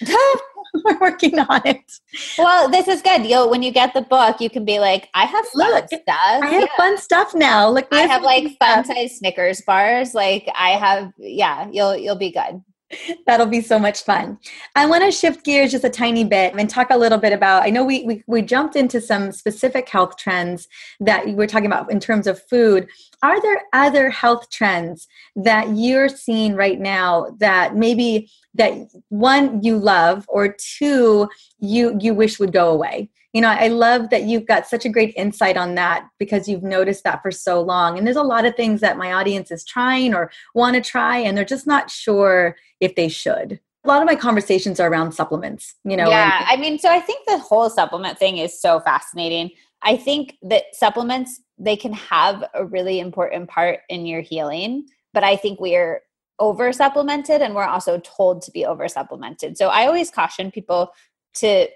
[0.84, 1.92] We're working on it.
[2.36, 3.24] Well, this is good.
[3.24, 6.02] You'll when you get the book, you can be like, I have Look, stuff.
[6.08, 6.76] I have yeah.
[6.76, 7.70] fun stuff now.
[7.70, 10.14] Look, I have like fun size Snickers bars.
[10.14, 12.62] Like I have yeah, you'll you'll be good.
[13.26, 14.38] That'll be so much fun.
[14.74, 17.62] I want to shift gears just a tiny bit and talk a little bit about.
[17.62, 20.68] I know we, we, we jumped into some specific health trends
[21.00, 22.88] that we're talking about in terms of food.
[23.22, 28.72] Are there other health trends that you're seeing right now that maybe that
[29.08, 33.10] one you love or two you you wish would go away?
[33.34, 36.62] You know i love that you've got such a great insight on that because you've
[36.62, 37.98] noticed that for so long.
[37.98, 41.18] And there's a lot of things that my audience is trying or want to try
[41.18, 43.60] and they're just not sure if they should.
[43.84, 46.88] A lot of my conversations are around supplements you know yeah and- i mean so
[46.88, 49.50] i think the whole supplement thing is so fascinating.
[49.82, 55.22] I think that supplements they can have a really important part in your healing but
[55.24, 56.00] i think we're
[56.40, 59.56] over supplemented and we're also told to be over supplemented.
[59.58, 60.92] So i always caution people
[61.34, 61.68] to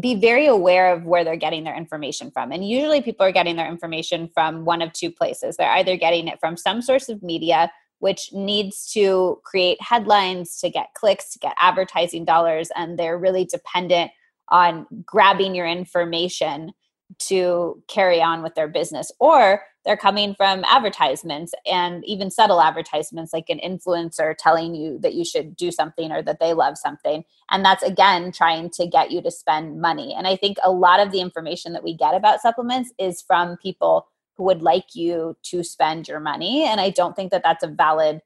[0.00, 2.52] be very aware of where they're getting their information from.
[2.52, 5.56] And usually people are getting their information from one of two places.
[5.56, 7.70] They're either getting it from some source of media,
[8.00, 13.44] which needs to create headlines to get clicks, to get advertising dollars, and they're really
[13.44, 14.10] dependent
[14.50, 16.72] on grabbing your information
[17.18, 19.10] to carry on with their business.
[19.18, 25.14] Or they're coming from advertisements and even subtle advertisements like an influencer telling you that
[25.14, 27.24] you should do something or that they love something.
[27.50, 30.14] And that's again trying to get you to spend money.
[30.14, 33.56] And i think a lot of the information that we get about supplements is from
[33.56, 36.64] people who would like you to spend your money.
[36.64, 38.20] And i don't think that that's a valid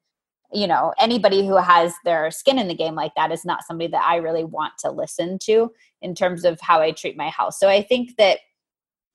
[0.53, 3.89] you know anybody who has their skin in the game like that is not somebody
[3.89, 5.73] that i really want to listen to
[6.03, 8.41] in terms of how i treat my health so i think that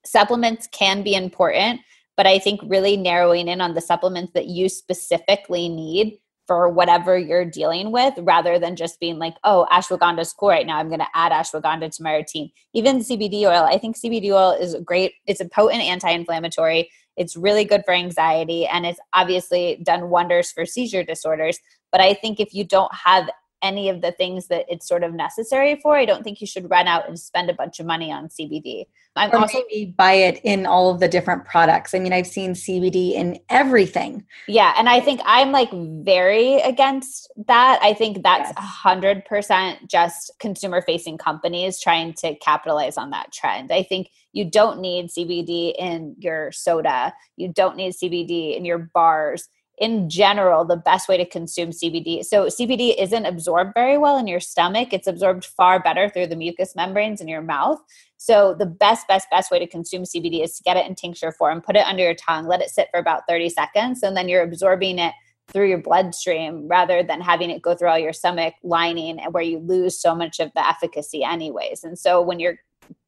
[0.04, 1.80] supplements can be important
[2.18, 7.16] but I think really narrowing in on the supplements that you specifically need for whatever
[7.16, 10.78] you're dealing with rather than just being like, oh, ashwagandha is cool right now.
[10.78, 12.50] I'm going to add ashwagandha to my routine.
[12.74, 15.12] Even CBD oil, I think CBD oil is great.
[15.26, 16.90] It's a potent anti inflammatory.
[17.16, 21.60] It's really good for anxiety and it's obviously done wonders for seizure disorders.
[21.92, 23.30] But I think if you don't have
[23.62, 26.70] any of the things that it's sort of necessary for, I don't think you should
[26.70, 28.86] run out and spend a bunch of money on CBD.
[29.16, 31.92] I'm or also maybe buy it in all of the different products.
[31.94, 34.24] I mean, I've seen CBD in everything.
[34.46, 37.80] Yeah, and I think I'm like very against that.
[37.82, 43.32] I think that's a hundred percent just consumer facing companies trying to capitalize on that
[43.32, 43.72] trend.
[43.72, 47.12] I think you don't need CBD in your soda.
[47.36, 49.48] You don't need CBD in your bars
[49.80, 52.24] in general the best way to consume CBD.
[52.24, 54.92] So CBD isn't absorbed very well in your stomach.
[54.92, 57.80] It's absorbed far better through the mucous membranes in your mouth.
[58.16, 61.32] So the best best best way to consume CBD is to get it in tincture
[61.32, 64.28] form, put it under your tongue, let it sit for about 30 seconds and then
[64.28, 65.14] you're absorbing it
[65.52, 69.42] through your bloodstream rather than having it go through all your stomach lining and where
[69.42, 71.84] you lose so much of the efficacy anyways.
[71.84, 72.58] And so when you're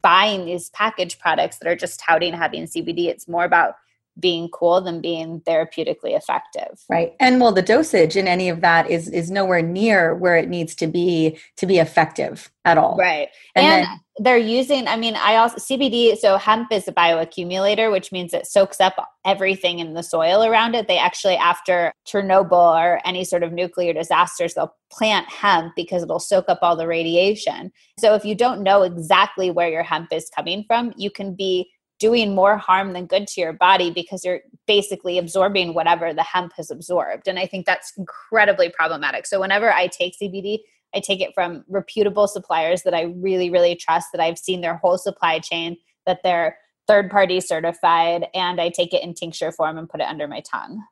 [0.02, 3.74] buying these packaged products that are just touting having CBD, it's more about
[4.20, 6.84] being cool than being therapeutically effective.
[6.88, 7.14] Right.
[7.18, 10.74] And well the dosage in any of that is is nowhere near where it needs
[10.76, 12.96] to be to be effective at all.
[12.96, 13.28] Right.
[13.56, 17.90] And, and then, they're using i mean i also cbd so hemp is a bioaccumulator
[17.90, 20.88] which means it soaks up everything in the soil around it.
[20.88, 26.18] They actually after chernobyl or any sort of nuclear disasters they'll plant hemp because it'll
[26.20, 27.70] soak up all the radiation.
[27.98, 31.70] So if you don't know exactly where your hemp is coming from you can be
[32.00, 36.52] doing more harm than good to your body because you're basically absorbing whatever the hemp
[36.56, 37.28] has absorbed.
[37.28, 39.26] And I think that's incredibly problematic.
[39.26, 40.60] So whenever I take CBD,
[40.94, 44.76] I take it from reputable suppliers that I really, really trust, that I've seen their
[44.76, 46.56] whole supply chain, that they're
[46.88, 50.40] third party certified, and I take it in tincture form and put it under my
[50.40, 50.82] tongue.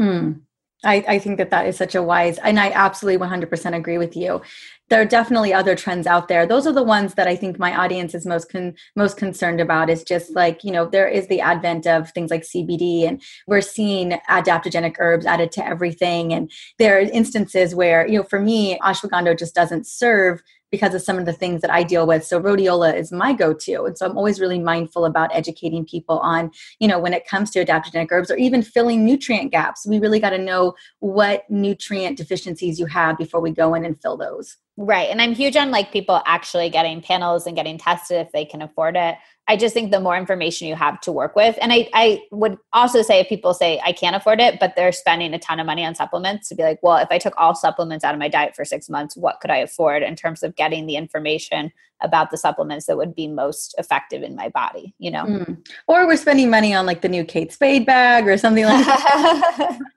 [0.00, 0.40] Mm.
[0.84, 4.16] I, I think that that is such a wise, and I absolutely 100% agree with
[4.16, 4.42] you.
[4.88, 6.46] There are definitely other trends out there.
[6.46, 9.90] Those are the ones that I think my audience is most con, most concerned about.
[9.90, 13.62] Is just like you know there is the advent of things like CBD, and we're
[13.62, 16.32] seeing adaptogenic herbs added to everything.
[16.32, 20.40] And there are instances where you know for me, ashwagandha just doesn't serve
[20.76, 22.22] because of some of the things that I deal with.
[22.22, 23.84] So rhodiola is my go-to.
[23.84, 27.50] And so I'm always really mindful about educating people on, you know, when it comes
[27.52, 32.18] to adaptogenic herbs or even filling nutrient gaps, we really got to know what nutrient
[32.18, 34.58] deficiencies you have before we go in and fill those.
[34.78, 35.08] Right.
[35.08, 38.60] And I'm huge on like people actually getting panels and getting tested if they can
[38.60, 39.16] afford it.
[39.48, 41.56] I just think the more information you have to work with.
[41.62, 44.92] And I, I would also say if people say I can't afford it, but they're
[44.92, 47.54] spending a ton of money on supplements to be like, well, if I took all
[47.54, 50.56] supplements out of my diet for six months, what could I afford in terms of
[50.56, 55.10] getting the information about the supplements that would be most effective in my body, you
[55.10, 55.24] know?
[55.24, 55.66] Mm.
[55.86, 59.78] Or we're spending money on like the new Kate Spade bag or something like that.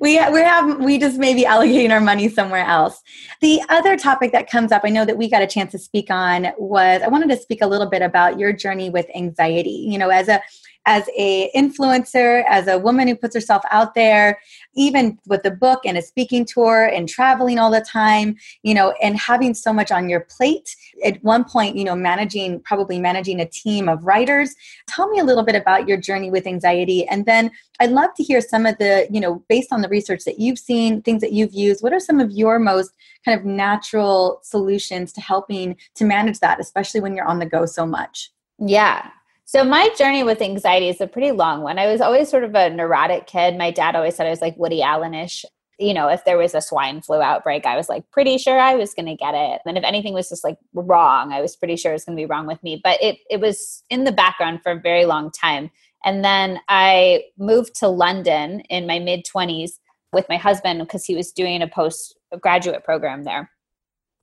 [0.00, 3.02] we, we have, we just maybe allocating our money somewhere else.
[3.40, 6.10] The other topic that comes up, I know that we got a chance to speak
[6.10, 9.86] on was, I wanted to speak a little bit about your journey with anxiety.
[9.88, 10.42] You know, as a,
[10.88, 14.40] as a influencer as a woman who puts herself out there
[14.74, 18.94] even with the book and a speaking tour and traveling all the time you know
[19.02, 20.74] and having so much on your plate.
[21.04, 24.54] At one point you know managing probably managing a team of writers.
[24.88, 27.06] Tell me a little bit about your journey with anxiety.
[27.06, 30.24] And then i'd love to hear some of the you know based on the research
[30.24, 32.90] that you've seen things that you've used what are some of your most
[33.24, 37.66] kind of natural solutions to helping to manage that especially when you're on the go
[37.66, 38.30] so much?
[38.58, 39.10] Yeah
[39.48, 41.78] so my journey with anxiety is a pretty long one.
[41.78, 43.56] I was always sort of a neurotic kid.
[43.56, 45.42] My dad always said I was like Woody Allenish.
[45.78, 48.74] You know, if there was a swine flu outbreak, I was like pretty sure I
[48.74, 49.62] was going to get it.
[49.64, 52.20] And if anything was just like wrong, I was pretty sure it was going to
[52.20, 52.78] be wrong with me.
[52.84, 55.70] But it it was in the background for a very long time.
[56.04, 59.78] And then I moved to London in my mid 20s
[60.12, 63.50] with my husband because he was doing a postgraduate program there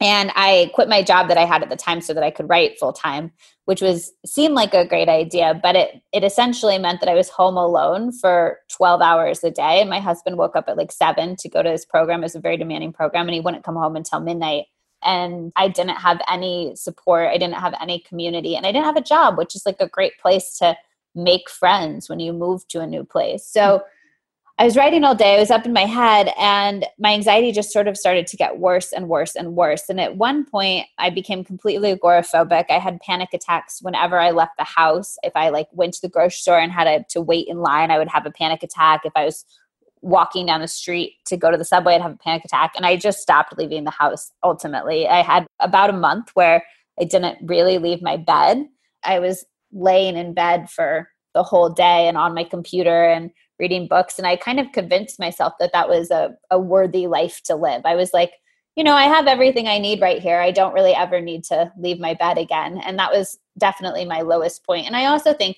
[0.02, 2.50] and i quit my job that i had at the time so that i could
[2.50, 3.32] write full time
[3.66, 7.30] which was seemed like a great idea but it it essentially meant that i was
[7.30, 9.82] home alone for 12 hours a day.
[9.82, 12.22] And my husband woke up at like 7 to go to his program.
[12.22, 14.66] It was a very demanding program and he wouldn't come home until midnight.
[15.04, 17.30] And i didn't have any support.
[17.30, 18.56] I didn't have any community.
[18.56, 20.76] And i didn't have a job which is like a great place to
[21.14, 23.46] make friends when you move to a new place.
[23.46, 23.88] So mm-hmm
[24.58, 25.36] I was writing all day.
[25.36, 28.58] I was up in my head, and my anxiety just sort of started to get
[28.58, 29.90] worse and worse and worse.
[29.90, 32.66] And at one point, I became completely agoraphobic.
[32.70, 35.18] I had panic attacks whenever I left the house.
[35.24, 37.92] If I like went to the grocery store and had a, to wait in line,
[37.92, 39.02] I would have a panic attack.
[39.04, 39.44] If I was
[40.02, 42.74] walking down the street to go to the subway, I'd have a panic attack.
[42.78, 44.32] And I just stopped leaving the house.
[44.42, 46.64] Ultimately, I had about a month where
[46.98, 48.66] I didn't really leave my bed.
[49.04, 53.88] I was laying in bed for the whole day and on my computer and reading
[53.88, 57.56] books and i kind of convinced myself that that was a, a worthy life to
[57.56, 57.82] live.
[57.86, 58.34] I was like
[58.76, 60.40] you know i have everything i need right here.
[60.40, 62.80] I don't really ever need to leave my bed again.
[62.80, 64.86] And that was definitely my lowest point.
[64.86, 65.58] And i also think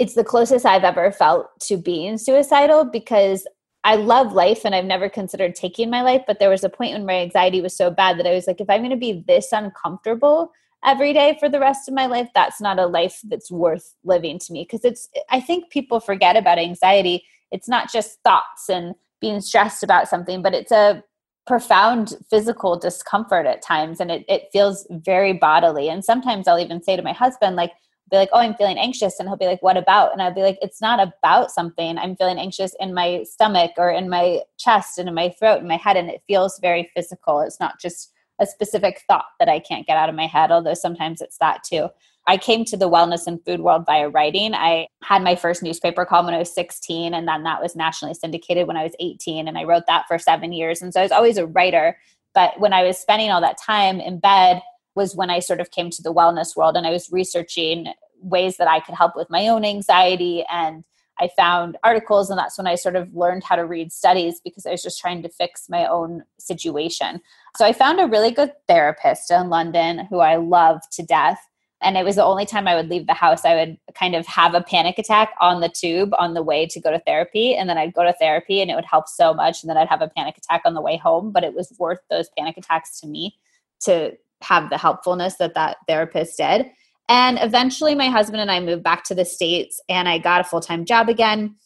[0.00, 3.46] it's the closest i've ever felt to being suicidal because
[3.84, 6.94] i love life and i've never considered taking my life but there was a point
[6.94, 9.22] when my anxiety was so bad that i was like if i'm going to be
[9.28, 10.50] this uncomfortable
[10.84, 14.38] every day for the rest of my life that's not a life that's worth living
[14.38, 14.64] to me.
[14.64, 17.24] Because it's i think people forget about anxiety.
[17.50, 21.02] It's not just thoughts and being stressed about something but it's a
[21.46, 25.88] profound physical discomfort at times and it, it feels very bodily.
[25.88, 27.72] And sometimes i'll even say to my husband like
[28.10, 30.12] be like oh i'm feeling anxious and he'll be like what about?
[30.12, 31.98] And i'll be like it's not about something.
[31.98, 35.68] I'm feeling anxious in my stomach or in my chest and in my throat and
[35.68, 37.40] my head and it feels very physical.
[37.40, 40.74] It's not just a specific thought that I can't get out of my head, although
[40.74, 41.88] sometimes it's that too.
[42.26, 44.54] I came to the wellness and food world via writing.
[44.54, 48.14] I had my first newspaper column when I was 16, and then that was nationally
[48.14, 49.48] syndicated when I was 18.
[49.48, 50.82] And I wrote that for seven years.
[50.82, 51.98] And so I was always a writer.
[52.34, 54.62] But when I was spending all that time in bed,
[54.94, 58.56] was when I sort of came to the wellness world and I was researching ways
[58.56, 60.84] that I could help with my own anxiety and
[61.20, 64.64] I found articles, and that's when I sort of learned how to read studies because
[64.64, 67.20] I was just trying to fix my own situation.
[67.56, 71.38] So I found a really good therapist in London who I love to death.
[71.82, 73.44] And it was the only time I would leave the house.
[73.44, 76.80] I would kind of have a panic attack on the tube on the way to
[76.80, 77.54] go to therapy.
[77.54, 79.62] And then I'd go to therapy and it would help so much.
[79.62, 81.32] And then I'd have a panic attack on the way home.
[81.32, 83.34] But it was worth those panic attacks to me
[83.80, 86.66] to have the helpfulness that that therapist did.
[87.10, 90.44] And eventually, my husband and I moved back to the States and I got a
[90.44, 91.56] full time job again.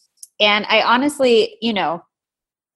[0.41, 2.03] And I honestly, you know,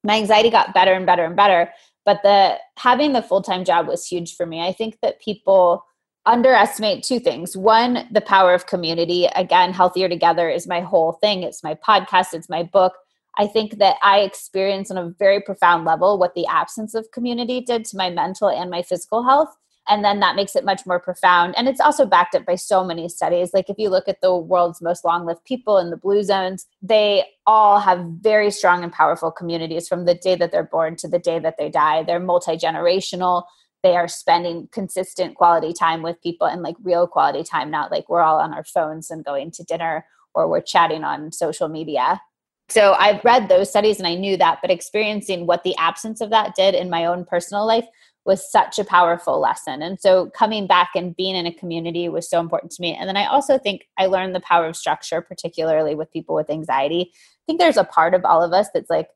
[0.04, 1.70] my anxiety got better and better and better.
[2.04, 4.60] But the having the full time job was huge for me.
[4.60, 5.82] I think that people
[6.26, 7.56] underestimate two things.
[7.56, 9.26] One, the power of community.
[9.34, 11.42] Again, Healthier Together is my whole thing.
[11.42, 12.92] It's my podcast, it's my book.
[13.38, 17.62] I think that I experienced on a very profound level what the absence of community
[17.62, 19.56] did to my mental and my physical health
[19.88, 21.54] and then that makes it much more profound.
[21.56, 23.52] And it's also backed up by so many studies.
[23.52, 26.66] Like if you look at the world's most long lived people in the blue zones
[26.82, 31.08] they all have very strong and powerful communities from the day that they're born to
[31.08, 32.02] the day that they die.
[32.02, 33.44] They're multi-generational.
[33.82, 38.08] They are spending consistent quality time with people and like real quality time not like
[38.08, 42.20] we're all on our phones and going to dinner or we're chatting on social media.
[42.68, 46.30] So I've read those studies and I knew that, but experiencing what the absence of
[46.30, 47.86] that did in my own personal life
[48.28, 49.80] was such a powerful lesson.
[49.80, 52.94] And so coming back and being in a community was so important to me.
[52.94, 56.50] And then I also think I learned the power of structure, particularly with people with
[56.50, 57.10] anxiety.
[57.14, 59.08] I think there's a part of all of us that's like,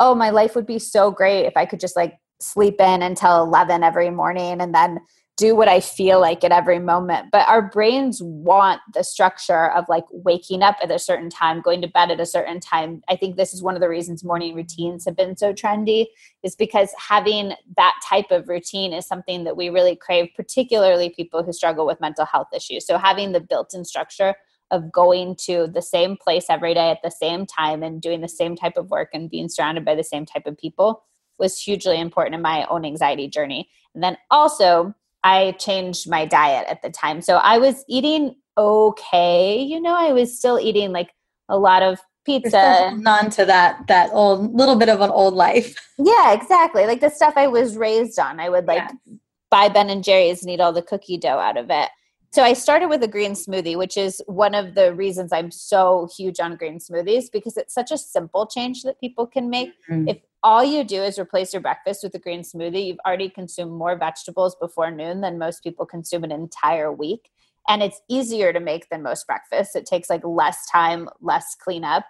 [0.00, 3.44] oh, my life would be so great if I could just like sleep in until
[3.44, 4.98] 11 every morning and then
[5.36, 7.28] do what I feel like at every moment.
[7.30, 11.82] But our brains want the structure of like waking up at a certain time, going
[11.82, 13.02] to bed at a certain time.
[13.08, 16.06] I think this is one of the reasons morning routines have been so trendy,
[16.42, 21.42] is because having that type of routine is something that we really crave, particularly people
[21.42, 22.86] who struggle with mental health issues.
[22.86, 24.34] So having the built in structure
[24.70, 28.28] of going to the same place every day at the same time and doing the
[28.28, 31.04] same type of work and being surrounded by the same type of people
[31.38, 33.68] was hugely important in my own anxiety journey.
[33.94, 34.94] And then also,
[35.26, 37.20] I changed my diet at the time.
[37.20, 39.60] So I was eating okay.
[39.60, 41.10] You know, I was still eating like
[41.48, 42.96] a lot of pizza.
[43.04, 45.74] On to that that old little bit of an old life.
[45.98, 46.84] Yeah, exactly.
[46.84, 48.38] Like the stuff I was raised on.
[48.38, 49.14] I would like yeah.
[49.50, 51.88] buy Ben and Jerry's and eat all the cookie dough out of it.
[52.32, 56.06] So I started with a green smoothie, which is one of the reasons I'm so
[56.14, 59.70] huge on green smoothies because it's such a simple change that people can make.
[59.90, 60.08] Mm-hmm.
[60.08, 63.72] If all you do is replace your breakfast with a green smoothie, you've already consumed
[63.72, 67.30] more vegetables before noon than most people consume an entire week.
[67.68, 69.74] And it's easier to make than most breakfasts.
[69.74, 72.04] It takes like less time, less cleanup.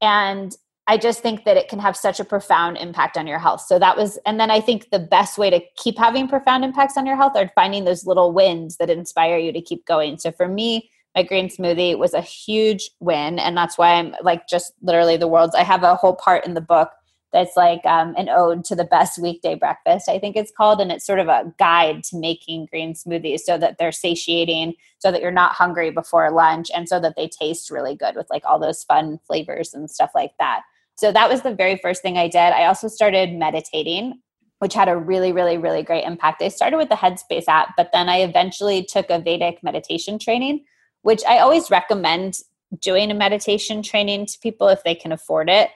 [0.00, 0.56] And
[0.86, 3.60] I just think that it can have such a profound impact on your health.
[3.60, 6.96] So that was, and then I think the best way to keep having profound impacts
[6.96, 10.18] on your health are finding those little wins that inspire you to keep going.
[10.18, 13.38] So for me, my green smoothie was a huge win.
[13.38, 16.54] And that's why I'm like just literally the world's, I have a whole part in
[16.54, 16.90] the book
[17.32, 20.80] that's like um, an ode to the best weekday breakfast, I think it's called.
[20.80, 25.12] And it's sort of a guide to making green smoothies so that they're satiating, so
[25.12, 28.44] that you're not hungry before lunch, and so that they taste really good with like
[28.44, 30.62] all those fun flavors and stuff like that.
[30.96, 32.38] So that was the very first thing I did.
[32.38, 34.20] I also started meditating,
[34.58, 36.42] which had a really, really, really great impact.
[36.42, 40.64] I started with the Headspace app, but then I eventually took a Vedic meditation training,
[41.02, 42.34] which I always recommend
[42.80, 45.70] doing a meditation training to people if they can afford it.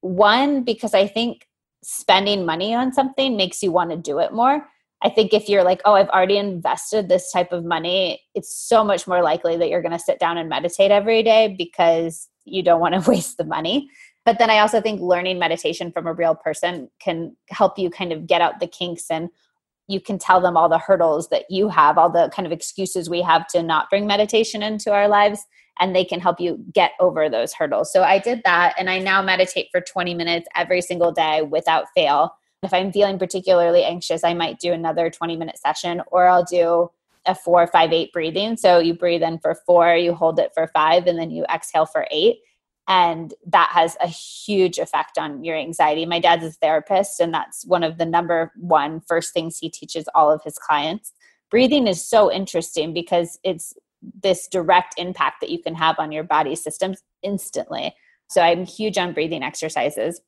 [0.00, 1.46] One, because I think
[1.82, 4.66] spending money on something makes you want to do it more.
[5.02, 8.84] I think if you're like, oh, I've already invested this type of money, it's so
[8.84, 12.62] much more likely that you're going to sit down and meditate every day because you
[12.62, 13.88] don't want to waste the money.
[14.26, 18.12] But then I also think learning meditation from a real person can help you kind
[18.12, 19.30] of get out the kinks and
[19.88, 23.10] you can tell them all the hurdles that you have, all the kind of excuses
[23.10, 25.44] we have to not bring meditation into our lives,
[25.80, 27.92] and they can help you get over those hurdles.
[27.92, 31.86] So I did that, and I now meditate for 20 minutes every single day without
[31.94, 32.34] fail.
[32.62, 36.90] If I'm feeling particularly anxious, I might do another 20 minute session, or I'll do
[37.26, 38.56] a four, five, eight breathing.
[38.56, 41.86] So you breathe in for four, you hold it for five, and then you exhale
[41.86, 42.40] for eight
[42.90, 47.64] and that has a huge effect on your anxiety my dad's a therapist and that's
[47.64, 51.12] one of the number one first things he teaches all of his clients
[51.50, 53.74] breathing is so interesting because it's
[54.22, 57.94] this direct impact that you can have on your body systems instantly.
[58.28, 60.20] So i'm huge on breathing exercises.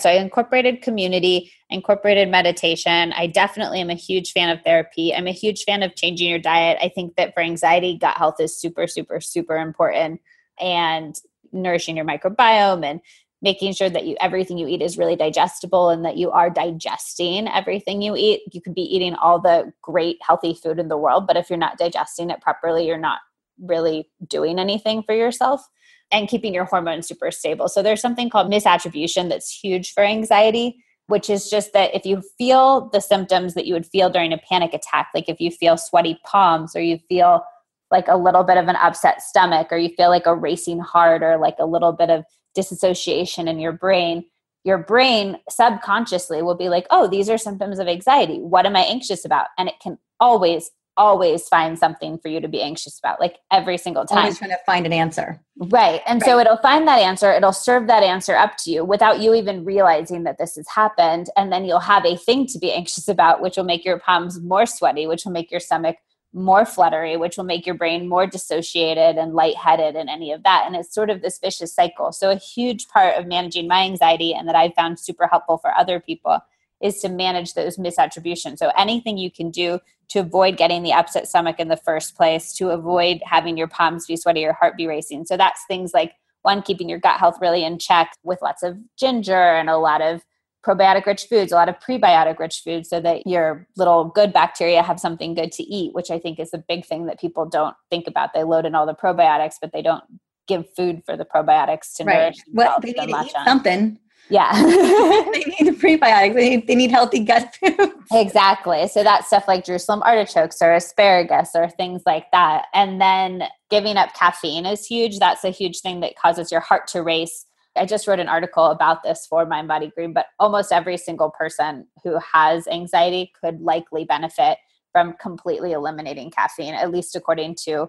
[0.00, 3.12] So i incorporated community incorporated meditation.
[3.12, 5.14] I definitely am a huge fan of therapy.
[5.14, 6.78] I'm a huge fan of changing your diet.
[6.80, 10.20] I think that for anxiety gut health is super super super important
[10.60, 11.14] and
[11.52, 13.00] nourishing your microbiome and
[13.44, 17.46] making sure that you everything you eat is really digestible and that you are digesting
[17.46, 18.40] everything you eat.
[18.52, 21.58] You could be eating all the great healthy food in the world but if you're
[21.58, 23.20] not digesting it properly you're not
[23.60, 25.68] really doing anything for yourself
[26.10, 27.68] and keeping your hormones super stable.
[27.68, 32.22] So there's something called misattribution that's huge for anxiety which is just that if you
[32.38, 35.76] feel the symptoms that you would feel during a panic attack like if you feel
[35.76, 37.44] sweaty palms or you feel
[37.90, 41.22] like a little bit of an upset stomach or you feel like a racing heart
[41.22, 42.24] or like a little bit of
[42.54, 44.24] disassociation in your brain
[44.64, 48.38] your brain subconsciously will be like oh these are symptoms of anxiety.
[48.38, 49.48] What am i anxious about?
[49.58, 53.76] And it can always always find something for you to be anxious about like every
[53.76, 54.18] single time.
[54.18, 55.40] always trying to find an answer.
[55.56, 56.00] Right.
[56.06, 56.28] And right.
[56.28, 59.64] so it'll find that answer it'll serve that answer up to you without you even
[59.64, 61.26] realizing that this has happened.
[61.36, 64.40] And then you'll have a thing to be anxious about which will make your palms
[64.40, 65.96] more sweaty which will make your stomach
[66.34, 70.64] more fluttery, which will make your brain more dissociated and lightheaded and any of that.
[70.66, 72.12] And it's sort of this vicious cycle.
[72.12, 75.72] So, a huge part of managing my anxiety and that I found super helpful for
[75.74, 76.40] other people
[76.80, 78.58] is to manage those misattributions.
[78.58, 79.78] So, anything you can do
[80.08, 84.06] to avoid getting the upset stomach in the first place, to avoid having your palms
[84.06, 85.24] be sweaty, your heart be racing.
[85.26, 88.76] So, that's things like one, keeping your gut health really in check with lots of
[88.98, 90.22] ginger and a lot of
[90.64, 94.82] probiotic rich foods, a lot of prebiotic rich foods, so that your little good bacteria
[94.82, 97.76] have something good to eat, which I think is a big thing that people don't
[97.90, 98.32] think about.
[98.32, 100.04] They load in all the probiotics, but they don't
[100.46, 102.14] give food for the probiotics to right.
[102.14, 103.98] nourish well, they need to eat something.
[104.30, 104.52] Yeah.
[104.62, 106.34] they need the prebiotics.
[106.34, 107.92] They need, they need healthy gut food.
[108.12, 108.88] exactly.
[108.88, 112.66] So that's stuff like Jerusalem artichokes or asparagus or things like that.
[112.72, 115.18] And then giving up caffeine is huge.
[115.18, 117.44] That's a huge thing that causes your heart to race.
[117.76, 121.30] I just wrote an article about this for Mind Body Green, but almost every single
[121.30, 124.58] person who has anxiety could likely benefit
[124.92, 127.88] from completely eliminating caffeine, at least according to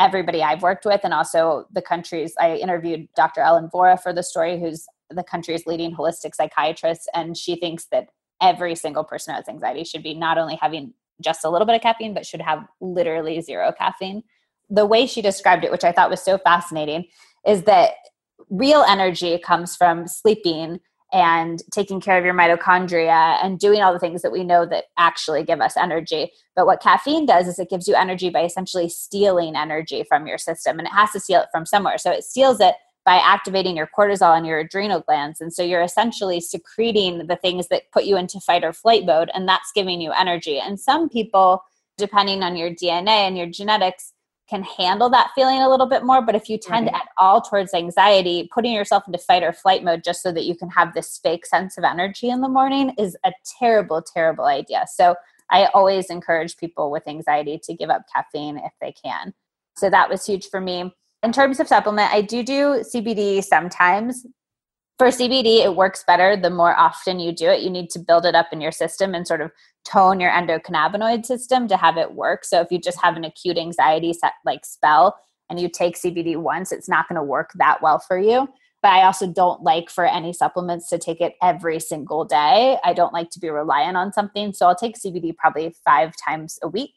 [0.00, 2.34] everybody I've worked with and also the countries.
[2.40, 3.40] I interviewed Dr.
[3.40, 8.08] Ellen Vora for the story, who's the country's leading holistic psychiatrist, and she thinks that
[8.40, 11.76] every single person who has anxiety should be not only having just a little bit
[11.76, 14.22] of caffeine, but should have literally zero caffeine.
[14.68, 17.06] The way she described it, which I thought was so fascinating,
[17.46, 17.92] is that
[18.50, 20.80] real energy comes from sleeping
[21.12, 24.86] and taking care of your mitochondria and doing all the things that we know that
[24.98, 26.32] actually give us energy.
[26.56, 30.38] But what caffeine does is it gives you energy by essentially stealing energy from your
[30.38, 31.98] system, and it has to steal it from somewhere.
[31.98, 32.74] So it steals it
[33.04, 35.40] by activating your cortisol and your adrenal glands.
[35.40, 39.30] And so you're essentially secreting the things that put you into fight or flight mode,
[39.32, 40.58] and that's giving you energy.
[40.58, 41.62] And some people,
[41.96, 44.12] depending on your DNA and your genetics,
[44.48, 46.22] can handle that feeling a little bit more.
[46.22, 50.04] But if you tend at all towards anxiety, putting yourself into fight or flight mode
[50.04, 53.16] just so that you can have this fake sense of energy in the morning is
[53.24, 54.84] a terrible, terrible idea.
[54.92, 55.16] So
[55.50, 59.34] I always encourage people with anxiety to give up caffeine if they can.
[59.76, 60.92] So that was huge for me
[61.22, 64.26] in terms of supplement, I do do CBD sometimes.
[64.98, 67.60] For CBD, it works better the more often you do it.
[67.60, 69.50] You need to build it up in your system and sort of
[69.84, 72.44] tone your endocannabinoid system to have it work.
[72.46, 75.18] So if you just have an acute anxiety set, like spell
[75.50, 78.48] and you take CBD once, it's not going to work that well for you.
[78.82, 82.78] But I also don't like for any supplements to take it every single day.
[82.82, 84.54] I don't like to be reliant on something.
[84.54, 86.94] So I'll take CBD probably five times a week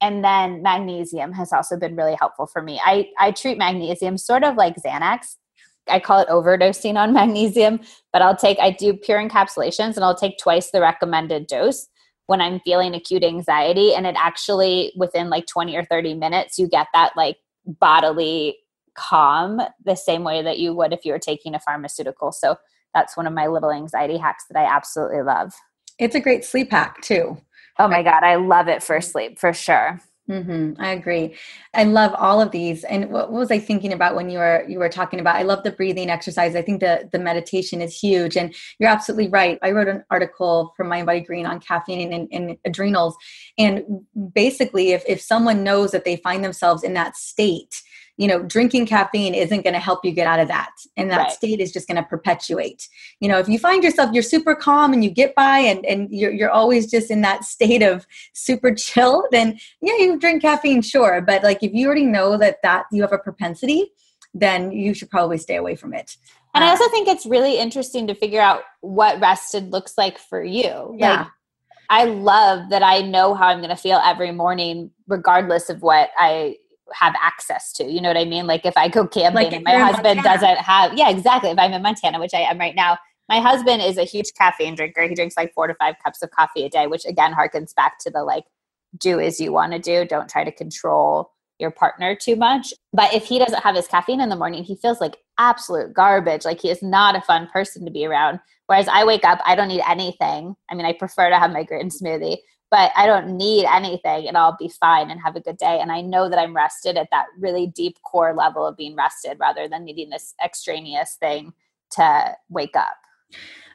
[0.00, 2.80] and then magnesium has also been really helpful for me.
[2.84, 5.36] I, I treat magnesium sort of like Xanax.
[5.90, 7.80] I call it overdosing on magnesium,
[8.12, 11.88] but I'll take, I do pure encapsulations and I'll take twice the recommended dose
[12.26, 13.94] when I'm feeling acute anxiety.
[13.94, 18.58] And it actually, within like 20 or 30 minutes, you get that like bodily
[18.94, 22.32] calm the same way that you would if you were taking a pharmaceutical.
[22.32, 22.56] So
[22.94, 25.52] that's one of my little anxiety hacks that I absolutely love.
[25.98, 27.38] It's a great sleep hack too.
[27.78, 29.10] Oh my God, I love it for mm-hmm.
[29.10, 30.00] sleep for sure.
[30.28, 30.80] Mm-hmm.
[30.80, 31.34] I agree.
[31.72, 32.84] I love all of these.
[32.84, 35.36] And what, what, was I thinking about when you were you were talking about?
[35.36, 36.54] I love the breathing exercise.
[36.54, 38.36] I think the the meditation is huge.
[38.36, 39.58] And you're absolutely right.
[39.62, 43.16] I wrote an article for Mind Body Green on caffeine and, and adrenals.
[43.56, 44.02] And
[44.34, 47.82] basically, if if someone knows that they find themselves in that state,
[48.18, 51.18] you know drinking caffeine isn't going to help you get out of that and that
[51.18, 51.30] right.
[51.30, 52.88] state is just going to perpetuate
[53.20, 56.08] you know if you find yourself you're super calm and you get by and, and
[56.10, 60.82] you're, you're always just in that state of super chill then yeah you drink caffeine
[60.82, 63.90] sure but like if you already know that that you have a propensity
[64.34, 66.16] then you should probably stay away from it
[66.54, 70.18] and i uh, also think it's really interesting to figure out what rested looks like
[70.18, 71.20] for you yeah.
[71.20, 71.26] like
[71.90, 76.10] I love that I know how I'm going to feel every morning, regardless of what
[76.18, 76.56] I
[76.94, 77.84] have access to.
[77.84, 78.46] You know what I mean?
[78.46, 81.50] Like if I go camping like and my husband doesn't have, yeah, exactly.
[81.50, 84.74] If I'm in Montana, which I am right now, my husband is a huge caffeine
[84.74, 85.06] drinker.
[85.06, 87.98] He drinks like four to five cups of coffee a day, which again harkens back
[88.00, 88.44] to the like,
[88.96, 90.06] do as you want to do.
[90.06, 92.72] Don't try to control your partner too much.
[92.92, 96.44] But if he doesn't have his caffeine in the morning, he feels like absolute garbage.
[96.44, 98.40] Like he is not a fun person to be around.
[98.66, 100.54] Whereas I wake up, I don't need anything.
[100.70, 102.38] I mean, I prefer to have my green smoothie,
[102.70, 105.80] but I don't need anything and I'll be fine and have a good day.
[105.80, 109.38] And I know that I'm rested at that really deep core level of being rested
[109.40, 111.52] rather than needing this extraneous thing
[111.92, 112.96] to wake up.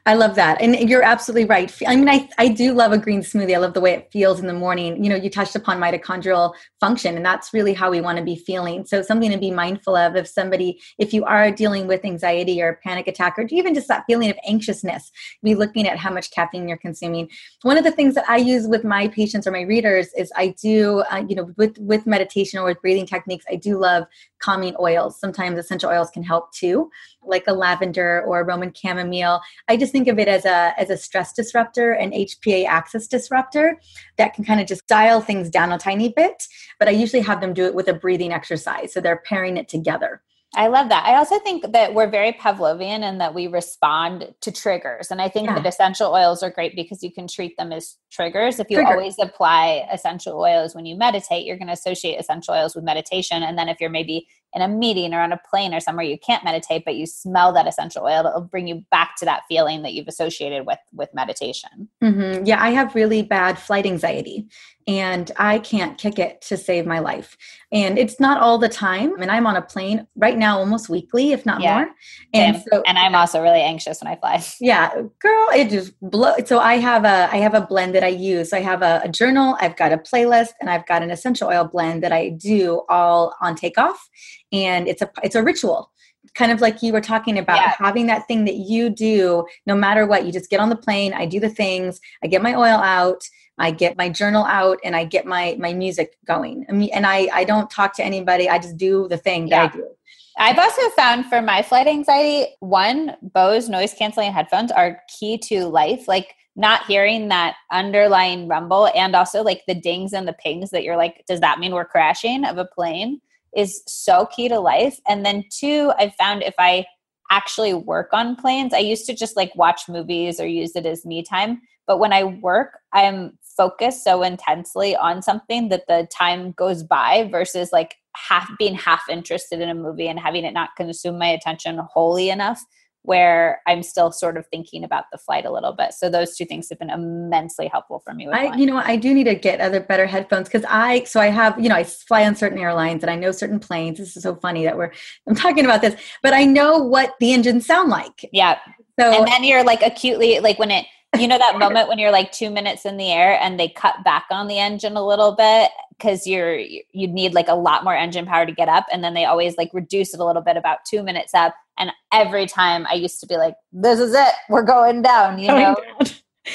[0.06, 0.60] I love that.
[0.60, 1.72] And you're absolutely right.
[1.86, 3.54] I mean, I, I do love a green smoothie.
[3.54, 5.02] I love the way it feels in the morning.
[5.02, 8.36] You know, you touched upon mitochondrial function, and that's really how we want to be
[8.36, 8.84] feeling.
[8.84, 12.80] So, something to be mindful of if somebody, if you are dealing with anxiety or
[12.84, 15.10] panic attack, or even just that feeling of anxiousness,
[15.42, 17.30] be looking at how much caffeine you're consuming.
[17.62, 20.48] One of the things that I use with my patients or my readers is I
[20.48, 24.04] do, uh, you know, with, with meditation or with breathing techniques, I do love
[24.38, 25.18] calming oils.
[25.18, 26.90] Sometimes essential oils can help too,
[27.26, 29.40] like a lavender or a Roman chamomile.
[29.68, 33.80] I just think of it as a as a stress disruptor and HPA axis disruptor
[34.18, 36.44] that can kind of just dial things down a tiny bit.
[36.78, 39.68] But I usually have them do it with a breathing exercise, so they're pairing it
[39.68, 40.22] together.
[40.56, 41.04] I love that.
[41.04, 45.10] I also think that we're very Pavlovian and that we respond to triggers.
[45.10, 45.56] And I think yeah.
[45.56, 48.60] that essential oils are great because you can treat them as triggers.
[48.60, 48.92] If you Trigger.
[48.92, 53.42] always apply essential oils when you meditate, you're going to associate essential oils with meditation.
[53.42, 56.18] And then if you're maybe in a meeting or on a plane or somewhere you
[56.18, 59.82] can't meditate but you smell that essential oil it'll bring you back to that feeling
[59.82, 62.44] that you've associated with with meditation mm-hmm.
[62.44, 64.46] yeah i have really bad flight anxiety
[64.86, 67.36] and I can't kick it to save my life.
[67.72, 69.20] And it's not all the time.
[69.20, 71.76] And I'm on a plane right now almost weekly, if not yeah.
[71.76, 71.90] more.
[72.34, 72.64] And Same.
[72.70, 74.42] so and I'm also really anxious when I fly.
[74.60, 76.34] Yeah, girl, it just blow.
[76.44, 78.52] So I have a I have a blend that I use.
[78.52, 81.64] I have a, a journal, I've got a playlist, and I've got an essential oil
[81.64, 84.08] blend that I do all on takeoff.
[84.54, 85.90] And it's a it's a ritual
[86.34, 87.74] kind of like you were talking about yeah.
[87.78, 91.12] having that thing that you do no matter what you just get on the plane
[91.12, 93.22] i do the things i get my oil out
[93.58, 96.66] I get my journal out and I get my my music going.
[96.68, 98.48] And I I don't talk to anybody.
[98.48, 99.66] I just do the thing yeah.
[99.66, 99.88] that I do.
[100.36, 105.66] I've also found for my flight anxiety, one, Bose noise canceling headphones are key to
[105.66, 106.08] life.
[106.08, 110.82] Like not hearing that underlying rumble and also like the dings and the pings that
[110.82, 113.20] you're like, does that mean we're crashing of a plane
[113.56, 114.98] is so key to life.
[115.08, 116.84] And then two, I've found if I
[117.30, 121.06] actually work on planes, I used to just like watch movies or use it as
[121.06, 121.60] me time.
[121.86, 127.28] But when I work, I'm focused so intensely on something that the time goes by
[127.30, 131.26] versus like half being half interested in a movie and having it not consume my
[131.26, 132.62] attention wholly enough
[133.04, 135.92] where I'm still sort of thinking about the flight a little bit.
[135.92, 138.26] So those two things have been immensely helpful for me.
[138.28, 141.26] I, you know, I do need to get other better headphones because I, so I
[141.26, 143.98] have, you know, I fly on certain airlines and I know certain planes.
[143.98, 144.90] This is so funny that we're,
[145.28, 148.26] I'm talking about this, but I know what the engines sound like.
[148.32, 148.58] Yeah.
[148.98, 150.86] So, and then you're like acutely, like when it,
[151.18, 154.04] you know that moment when you're like two minutes in the air and they cut
[154.04, 155.70] back on the engine a little bit?
[155.96, 159.14] Because you're you'd need like a lot more engine power to get up and then
[159.14, 162.86] they always like reduce it a little bit about two minutes up and every time
[162.90, 165.76] i used to be like this is it we're going down you know?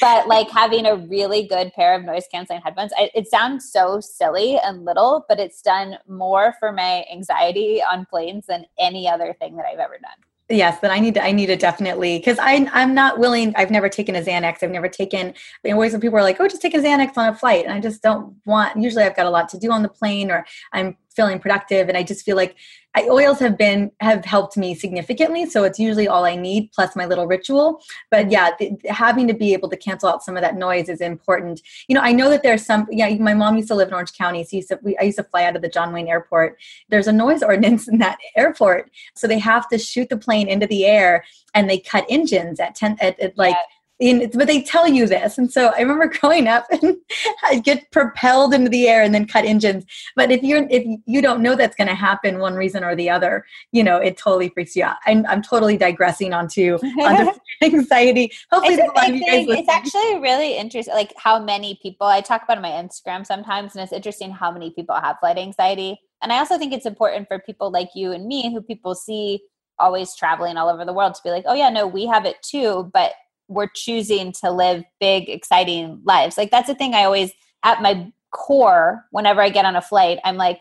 [0.00, 4.00] but like having a really good pair of noise canceling headphones I, it sounds so
[4.00, 9.34] silly and little but it's done more for my anxiety on planes than any other
[9.38, 10.12] thing that i've ever done
[10.50, 13.54] Yes, then I need to I need to definitely because I I'm not willing.
[13.56, 14.64] I've never taken a Xanax.
[14.64, 15.32] I've never taken.
[15.64, 17.78] Always when people are like, "Oh, just take a Xanax on a flight," and I
[17.80, 18.76] just don't want.
[18.76, 21.98] Usually, I've got a lot to do on the plane, or I'm feeling productive, and
[21.98, 22.56] I just feel like
[22.96, 26.96] I, oils have been have helped me significantly so it's usually all i need plus
[26.96, 27.80] my little ritual.
[28.10, 28.50] But yeah
[28.88, 31.60] having to be able to cancel out some of that noise is important.
[31.88, 34.14] You know i know that there's some yeah my mom used to live in orange
[34.14, 36.58] county so used to, we, i used to fly out of the john wayne airport.
[36.88, 40.66] There's a noise ordinance in that airport so they have to shoot the plane into
[40.66, 44.62] the air and they cut engines at 10 at, at like yeah in, but they
[44.62, 45.36] tell you this.
[45.36, 46.96] And so I remember growing up and
[47.44, 49.84] I'd get propelled into the air and then cut engines.
[50.16, 53.10] But if you're if you don't know that's going to happen one reason or the
[53.10, 54.96] other, you know, it totally freaks you out.
[55.06, 58.32] I'm, I'm totally digressing onto, onto anxiety.
[58.50, 62.70] Hopefully, it's, it's actually really interesting, like how many people I talk about on my
[62.70, 66.00] Instagram sometimes, and it's interesting how many people have flight anxiety.
[66.22, 69.40] And I also think it's important for people like you and me, who people see
[69.78, 72.36] always traveling all over the world, to be like, oh yeah, no, we have it
[72.42, 73.12] too, but
[73.50, 76.38] we're choosing to live big, exciting lives.
[76.38, 77.32] Like that's the thing I always,
[77.64, 80.60] at my core, whenever I get on a flight, I'm like,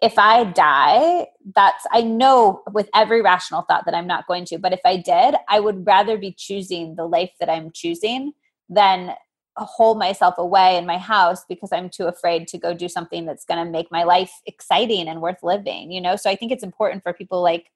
[0.00, 4.58] if I die, that's, I know with every rational thought that I'm not going to,
[4.58, 8.32] but if I did, I would rather be choosing the life that I'm choosing
[8.68, 9.14] than
[9.58, 13.44] hold myself away in my house because I'm too afraid to go do something that's
[13.44, 16.16] going to make my life exciting and worth living, you know?
[16.16, 17.70] So I think it's important for people like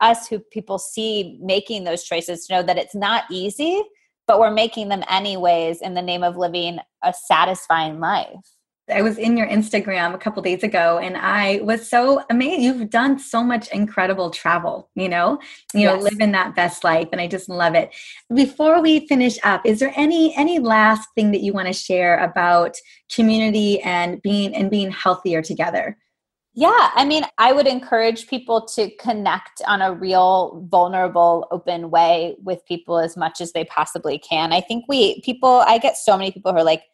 [0.00, 3.82] us who people see making those choices to know that it's not easy,
[4.26, 8.54] but we're making them anyways in the name of living a satisfying life.
[8.90, 12.60] I was in your Instagram a couple days ago and I was so amazed.
[12.60, 15.38] You've done so much incredible travel, you know,
[15.72, 15.96] you yes.
[15.96, 17.94] know, living that best life and I just love it.
[18.34, 22.18] Before we finish up, is there any any last thing that you want to share
[22.18, 22.76] about
[23.10, 25.96] community and being and being healthier together?
[26.56, 32.36] Yeah, I mean, I would encourage people to connect on a real, vulnerable, open way
[32.44, 34.52] with people as much as they possibly can.
[34.52, 36.84] I think we, people, I get so many people who are like,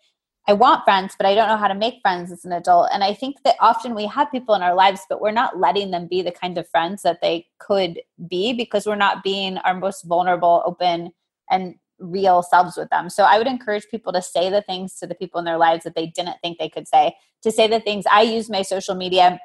[0.48, 2.88] I want friends, but I don't know how to make friends as an adult.
[2.90, 5.90] And I think that often we have people in our lives, but we're not letting
[5.90, 8.00] them be the kind of friends that they could
[8.30, 11.12] be because we're not being our most vulnerable, open,
[11.50, 13.10] and real selves with them.
[13.10, 15.84] So I would encourage people to say the things to the people in their lives
[15.84, 18.06] that they didn't think they could say, to say the things.
[18.10, 19.38] I use my social media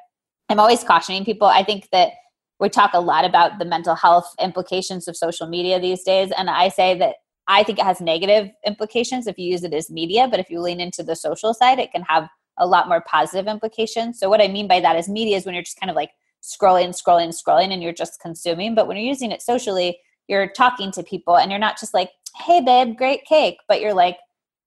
[0.48, 1.46] I'm always cautioning people.
[1.46, 2.12] I think that
[2.58, 6.32] we talk a lot about the mental health implications of social media these days.
[6.36, 7.16] And I say that
[7.48, 10.60] I think it has negative implications if you use it as media, but if you
[10.60, 12.28] lean into the social side, it can have
[12.58, 14.18] a lot more positive implications.
[14.18, 16.10] So, what I mean by that is media is when you're just kind of like
[16.42, 18.74] scrolling, scrolling, scrolling, and you're just consuming.
[18.74, 22.10] But when you're using it socially, you're talking to people and you're not just like,
[22.36, 24.16] hey, babe, great cake, but you're like,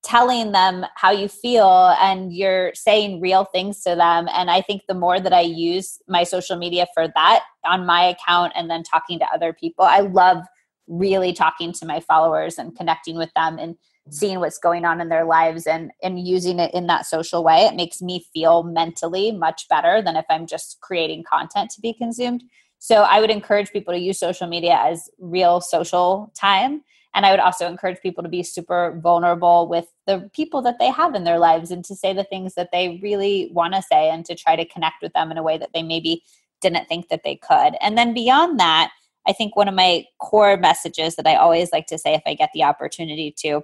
[0.02, 4.28] telling them how you feel and you're saying real things to them.
[4.32, 8.04] And I think the more that I use my social media for that on my
[8.04, 10.38] account and then talking to other people, I love
[10.86, 13.76] really talking to my followers and connecting with them and
[14.10, 17.66] seeing what's going on in their lives and and using it in that social way.
[17.66, 21.92] It makes me feel mentally much better than if i'm just creating content to be
[21.92, 22.42] consumed.
[22.78, 26.82] So i would encourage people to use social media as real social time
[27.14, 30.90] and I would also encourage people to be super vulnerable with the people that they
[30.90, 34.10] have in their lives and to say the things that they really want to say
[34.10, 36.22] and to try to connect with them in a way that they maybe
[36.60, 37.74] didn't think that they could.
[37.80, 38.92] And then beyond that,
[39.26, 42.34] I think one of my core messages that I always like to say if I
[42.34, 43.62] get the opportunity to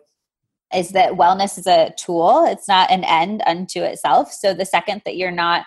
[0.75, 4.33] is that wellness is a tool, it's not an end unto itself.
[4.33, 5.65] So the second that you're not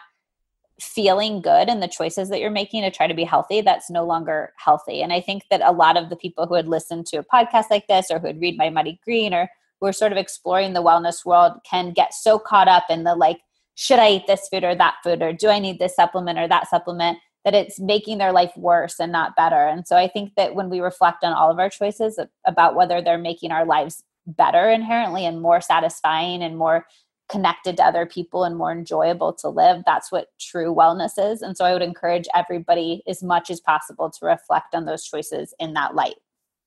[0.80, 4.06] feeling good and the choices that you're making to try to be healthy, that's no
[4.06, 5.02] longer healthy.
[5.02, 7.66] And I think that a lot of the people who had listened to a podcast
[7.70, 9.50] like this or who would read Mind Body Green or
[9.80, 13.16] who are sort of exploring the wellness world can get so caught up in the
[13.16, 13.40] like,
[13.76, 16.48] should I eat this food or that food or do I need this supplement or
[16.48, 19.68] that supplement that it's making their life worse and not better.
[19.68, 23.02] And so I think that when we reflect on all of our choices about whether
[23.02, 26.86] they're making our lives better inherently and more satisfying and more
[27.30, 29.84] connected to other people and more enjoyable to live.
[29.86, 31.42] That's what true wellness is.
[31.42, 35.54] And so I would encourage everybody as much as possible to reflect on those choices
[35.60, 36.16] in that light.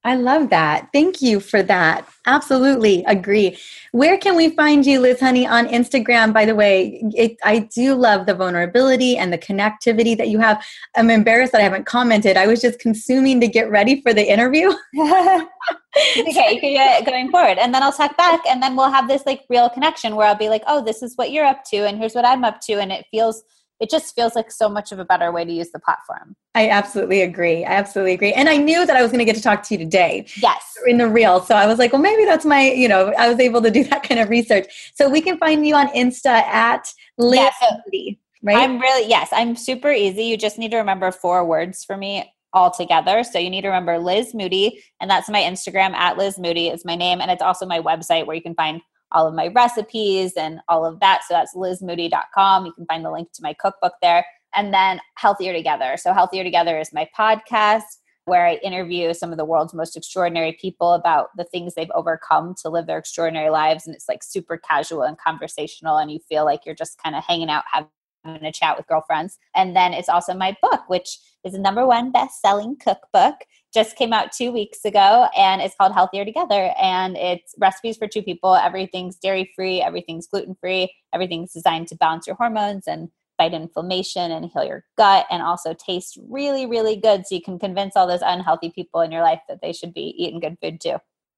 [0.05, 0.89] I love that.
[0.93, 2.09] Thank you for that.
[2.27, 3.57] Absolutely agree.
[3.93, 6.33] Where can we find you, Liz Honey, on Instagram?
[6.33, 10.65] By the way, it, I do love the vulnerability and the connectivity that you have.
[10.97, 12.37] I'm embarrassed that I haven't commented.
[12.37, 14.73] I was just consuming to get ready for the interview.
[14.97, 17.59] okay, you can get going forward.
[17.59, 20.35] And then I'll talk back and then we'll have this like real connection where I'll
[20.35, 22.75] be like, oh, this is what you're up to and here's what I'm up to.
[22.75, 23.45] And it feels
[23.83, 26.37] it just feels like so much of a better way to use the platform.
[26.55, 27.65] I absolutely agree.
[27.65, 28.33] I absolutely agree.
[28.33, 30.25] And I knew that I was going to get to talk to you today.
[30.41, 30.63] Yes.
[30.87, 31.41] In the real.
[31.41, 33.83] So I was like, well, maybe that's my, you know, I was able to do
[33.91, 34.93] that kind of research.
[34.95, 37.97] So we can find you on Insta at Liz yeah, so
[38.45, 38.57] right?
[38.57, 40.25] I'm really, yes, I'm super easy.
[40.27, 43.25] You just need to remember four words for me all together.
[43.25, 46.85] So you need to remember Liz Moody, and that's my Instagram at Liz Moody is
[46.85, 47.21] my name.
[47.21, 48.81] And it's also my website where you can find
[49.13, 51.23] all of my recipes and all of that.
[51.29, 52.67] So that's lizmoody.com.
[52.67, 54.25] You can find the link to my cookbook there.
[54.55, 55.97] And then Healthier Together.
[55.97, 57.83] So Healthier Together is my podcast
[58.25, 62.55] where I interview some of the world's most extraordinary people about the things they've overcome
[62.63, 63.87] to live their extraordinary lives.
[63.87, 67.25] And it's like super casual and conversational, and you feel like you're just kind of
[67.25, 69.39] hanging out, having a chat with girlfriends.
[69.57, 73.35] And then it's also my book, which is the number one best selling cookbook
[73.73, 76.73] just came out two weeks ago and it's called Healthier Together.
[76.81, 78.55] And it's recipes for two people.
[78.55, 83.09] Everything's dairy free, everything's gluten free, everything's designed to balance your hormones and
[83.39, 87.27] fight inflammation and heal your gut and also taste really, really good.
[87.27, 90.15] So you can convince all those unhealthy people in your life that they should be
[90.19, 90.97] eating good food too.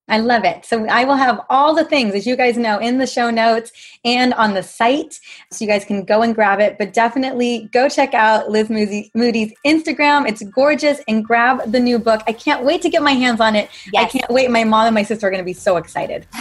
[0.09, 0.67] I love it.
[0.67, 3.73] So I will have all the things, as you guys know, in the show notes
[4.05, 5.19] and on the site.
[5.51, 6.77] So you guys can go and grab it.
[6.77, 10.29] But definitely go check out Liz Moody's Instagram.
[10.29, 12.23] It's gorgeous and grab the new book.
[12.27, 13.71] I can't wait to get my hands on it.
[13.93, 14.05] Yes.
[14.05, 14.51] I can't wait.
[14.51, 16.27] My mom and my sister are going to be so excited.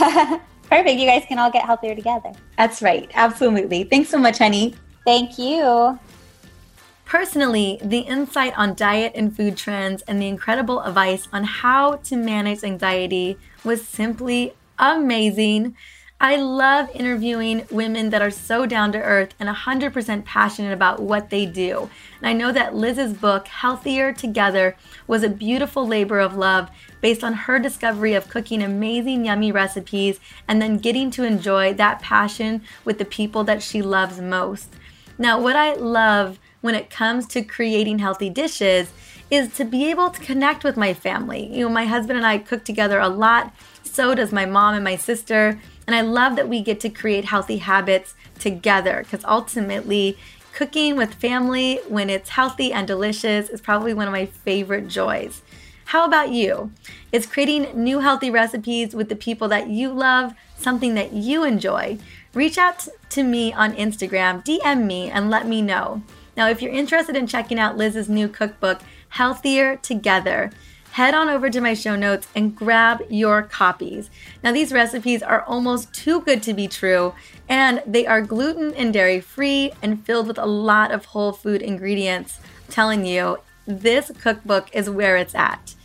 [0.64, 0.99] Perfect.
[0.99, 2.34] You guys can all get healthier together.
[2.57, 3.09] That's right.
[3.14, 3.86] Absolutely.
[3.86, 4.76] Thanks so much, honey.
[5.05, 5.99] Thank you.
[7.06, 12.16] Personally, the insight on diet and food trends and the incredible advice on how to
[12.16, 15.76] manage anxiety was simply amazing.
[16.20, 21.30] I love interviewing women that are so down to earth and 100% passionate about what
[21.30, 21.89] they do.
[22.20, 26.70] And I know that Liz's book, Healthier Together, was a beautiful labor of love
[27.01, 32.01] based on her discovery of cooking amazing, yummy recipes and then getting to enjoy that
[32.01, 34.74] passion with the people that she loves most.
[35.18, 38.93] Now, what I love when it comes to creating healthy dishes
[39.30, 41.45] is to be able to connect with my family.
[41.53, 43.53] You know, my husband and I cook together a lot,
[43.84, 45.59] so does my mom and my sister.
[45.86, 50.18] And I love that we get to create healthy habits together because ultimately,
[50.53, 55.41] cooking with family when it's healthy and delicious is probably one of my favorite joys.
[55.86, 56.72] How about you?
[57.11, 61.97] Is creating new healthy recipes with the people that you love something that you enjoy?
[62.34, 66.01] Reach out to me on Instagram, DM me, and let me know.
[66.36, 70.51] Now, if you're interested in checking out Liz's new cookbook, Healthier Together,
[70.91, 74.09] head on over to my show notes and grab your copies.
[74.43, 77.13] Now, these recipes are almost too good to be true,
[77.49, 81.61] and they are gluten and dairy free and filled with a lot of whole food
[81.61, 82.39] ingredients.
[82.67, 85.75] I'm telling you, this cookbook is where it's at.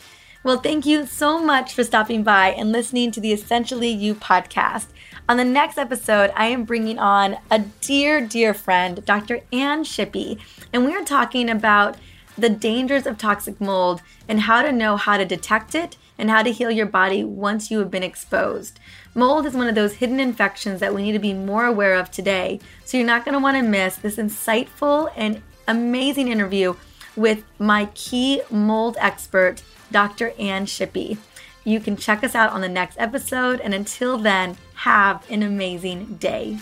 [0.44, 4.86] Well, thank you so much for stopping by and listening to the Essentially You podcast.
[5.29, 9.41] On the next episode, I am bringing on a dear, dear friend, Dr.
[9.53, 10.39] Ann Shippy,
[10.72, 11.99] and we are talking about
[12.39, 16.43] the dangers of toxic mold and how to know how to detect it and how
[16.43, 18.81] to heal your body once you have been exposed.
[19.14, 22.11] Mold is one of those hidden infections that we need to be more aware of
[22.11, 26.74] today, so you're not going to want to miss this insightful and amazing interview
[27.16, 29.62] with my key mold expert,
[29.93, 30.33] Dr.
[30.39, 31.18] Ann Shippy.
[31.64, 36.16] You can check us out on the next episode, and until then, have an amazing
[36.16, 36.59] day.